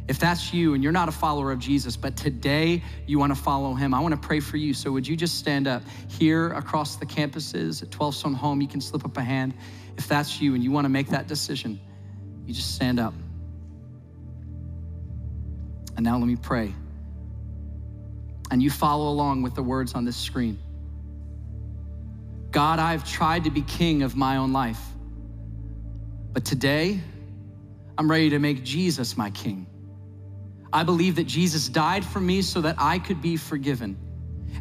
[0.07, 3.41] If that's you and you're not a follower of Jesus, but today you want to
[3.43, 4.73] follow him, I want to pray for you.
[4.73, 8.61] So, would you just stand up here across the campuses at 12 Stone Home?
[8.61, 9.53] You can slip up a hand.
[9.97, 11.81] If that's you and you want to make that decision,
[12.47, 13.15] you just stand up.
[15.97, 16.73] And now let me pray
[18.53, 20.57] and you follow along with the words on this screen.
[22.51, 24.81] God, I've tried to be king of my own life,
[26.33, 27.01] but today
[27.97, 29.67] I'm ready to make Jesus my king.
[30.73, 33.97] I believe that Jesus died for me so that I could be forgiven.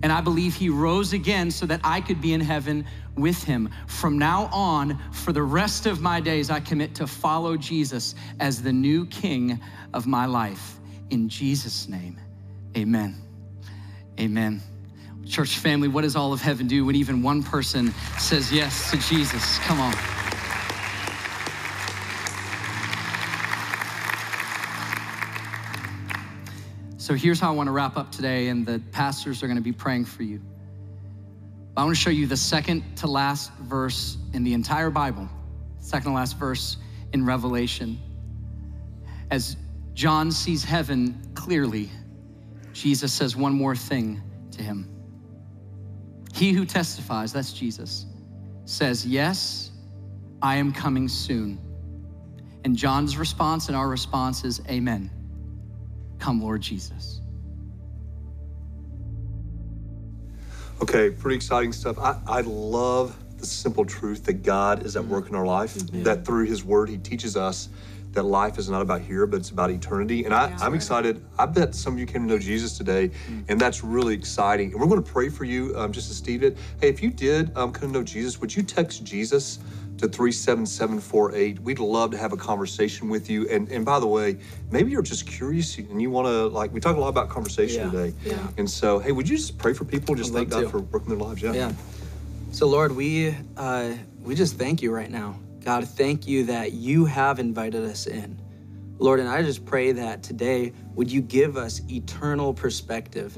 [0.02, 2.86] And I believe he rose again so that I could be in heaven
[3.16, 3.70] with him.
[3.88, 8.62] From now on, for the rest of my days, I commit to follow Jesus as
[8.62, 9.60] the new king
[9.94, 10.80] of my life.
[11.10, 12.20] In Jesus' name,
[12.78, 13.16] amen.
[14.20, 14.62] Amen.
[15.30, 18.98] Church family, what does all of heaven do when even one person says yes to
[18.98, 19.60] Jesus?
[19.60, 19.94] Come on.
[26.98, 29.64] So here's how I want to wrap up today, and the pastors are going to
[29.64, 30.42] be praying for you.
[31.78, 35.30] I want to show you the second to last verse in the entire Bible,
[35.78, 36.78] second to last verse
[37.14, 38.00] in Revelation.
[39.30, 39.58] As
[39.94, 41.90] John sees heaven clearly,
[42.74, 44.22] Jesus says one more thing
[44.52, 44.99] to him.
[46.40, 48.06] He who testifies, that's Jesus,
[48.64, 49.72] says, Yes,
[50.42, 51.60] I am coming soon.
[52.64, 55.12] And John's response and our response is, Amen.
[56.18, 57.20] Come, Lord Jesus.
[60.82, 62.00] Okay, pretty exciting stuff.
[62.00, 66.04] I, I love the simple truth that God is at work in our life, mm-hmm.
[66.04, 67.68] that through His Word, He teaches us
[68.14, 70.26] that life is not about here, but it's about eternity.
[70.26, 71.24] And I, I'm excited.
[71.38, 73.12] I bet some of you came to know Jesus today,
[73.48, 74.72] and that's really exciting.
[74.72, 76.58] And we're going to pray for you, um, just as Steve did.
[76.82, 79.60] Hey, if you did um, come to know Jesus, would you text Jesus
[79.98, 81.60] to 37748?
[81.60, 83.48] We'd love to have a conversation with you.
[83.50, 84.38] And, and by the way,
[84.72, 87.84] maybe you're just curious and you want to, like, we talk a lot about conversation
[87.86, 87.92] Yeah.
[87.92, 88.14] today.
[88.26, 88.48] Yeah.
[88.58, 90.16] And so, hey, would you just pray for people?
[90.16, 90.70] Just I'd thank God to.
[90.70, 91.42] for working their lives.
[91.42, 91.54] Yeah.
[91.54, 91.74] Yeah.
[92.52, 93.94] So Lord, we uh,
[94.24, 95.40] we just thank you right now.
[95.64, 98.40] God, thank you that you have invited us in.
[98.98, 103.38] Lord, and I just pray that today would you give us eternal perspective.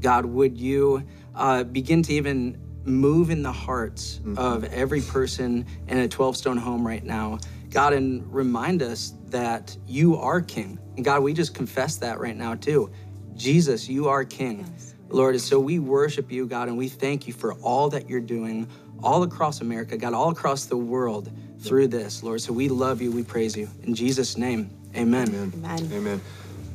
[0.00, 1.02] God, would you
[1.34, 6.56] uh, begin to even move in the hearts of every person in a 12 stone
[6.56, 7.38] home right now.
[7.70, 10.78] God, and remind us that you are King.
[10.96, 12.90] And God, we just confess that right now too.
[13.36, 14.66] Jesus, you are King.
[15.10, 18.20] Lord, and so we worship you, God, and we thank you for all that you're
[18.20, 18.68] doing
[19.02, 22.40] all across America, God, all across the world through this, Lord.
[22.40, 23.68] So we love you, we praise you.
[23.84, 25.28] In Jesus' name, amen.
[25.54, 25.90] Amen.
[25.92, 26.20] Amen.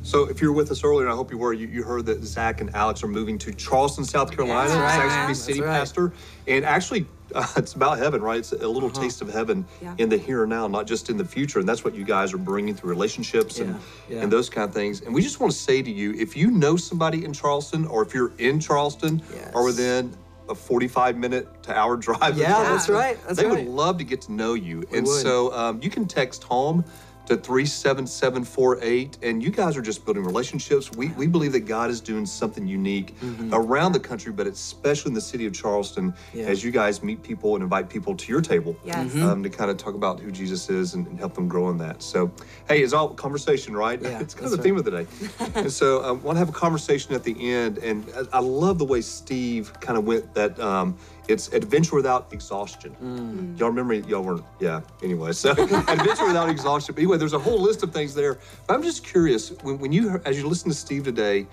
[0.02, 2.04] So if you were with us earlier, and I hope you were, you, you heard
[2.06, 4.68] that Zach and Alex are moving to Charleston, South Carolina.
[4.68, 5.78] That's Zach's right, going to be city right.
[5.78, 6.12] pastor.
[6.46, 8.38] And actually, uh, it's about heaven, right?
[8.38, 9.94] It's a little taste of heaven Yeah.
[9.96, 11.58] in the here and now, not just in the future.
[11.58, 13.70] And that's what you guys are bringing through relationships and,
[14.10, 14.22] Yeah, yeah.
[14.24, 15.00] and those kind of things.
[15.00, 18.02] And we just want to say to you, if you know somebody in Charleston, or
[18.02, 19.22] if you're in Charleston,
[19.54, 20.14] or within
[20.48, 23.64] a 45 minute to hour drive Yeah, that's right, that's they right.
[23.64, 24.84] would love to get to know you.
[24.92, 25.22] and would.
[25.22, 26.84] so um, you can text home
[27.26, 32.00] to 37748 and you guys are just building relationships we, we believe that god is
[32.00, 33.14] doing something unique
[33.52, 36.12] around the country but especially in the city of charleston.
[36.32, 36.44] Yeah.
[36.46, 39.10] as you guys meet people and invite people to your table Yes.
[39.12, 39.22] Mm-hmm.
[39.22, 41.78] um, to kind of talk about who jesus is and, and help them grow in
[41.78, 42.30] that so
[42.68, 45.06] hey it's all conversation right Yeah, it's kind of that's the theme of the day
[45.54, 48.78] and so i want to have a conversation at the end and I, I love
[48.78, 50.96] the way steve kind of went that um,
[51.28, 53.58] it's adventure without exhaustion Mm.
[53.58, 53.94] Y'all remember?
[53.94, 54.44] Y'all weren't.
[54.60, 54.80] Yeah.
[55.02, 55.50] Anyway, so
[55.88, 56.94] adventure without exhaustion.
[56.94, 58.38] But anyway, there's a whole list of things there.
[58.66, 61.46] But I'm just curious when, when you, as you listen to Steve today,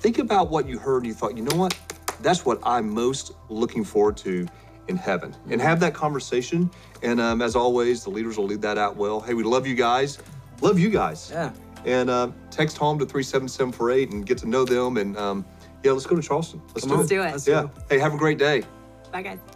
[0.00, 1.76] think about what you heard and you thought, you know what?
[2.20, 4.46] That's what I'm most looking forward to
[4.88, 6.70] in heaven, and have that conversation.
[7.02, 9.20] And um, as always, the leaders will lead that out well.
[9.20, 10.18] Hey, we love you guys.
[10.60, 11.28] Love you guys.
[11.32, 11.52] Yeah.
[11.84, 14.96] And uh, text home to 37748 and get to know them.
[14.96, 15.44] And um,
[15.82, 16.62] yeah, let's go to Charleston.
[16.68, 17.00] Let's Come do on.
[17.00, 17.00] it.
[17.00, 17.32] Let's do it.
[17.32, 17.62] Let's Yeah.
[17.62, 17.70] go.
[17.90, 18.62] Hey, have a great day.
[19.16, 19.55] Bye, guys.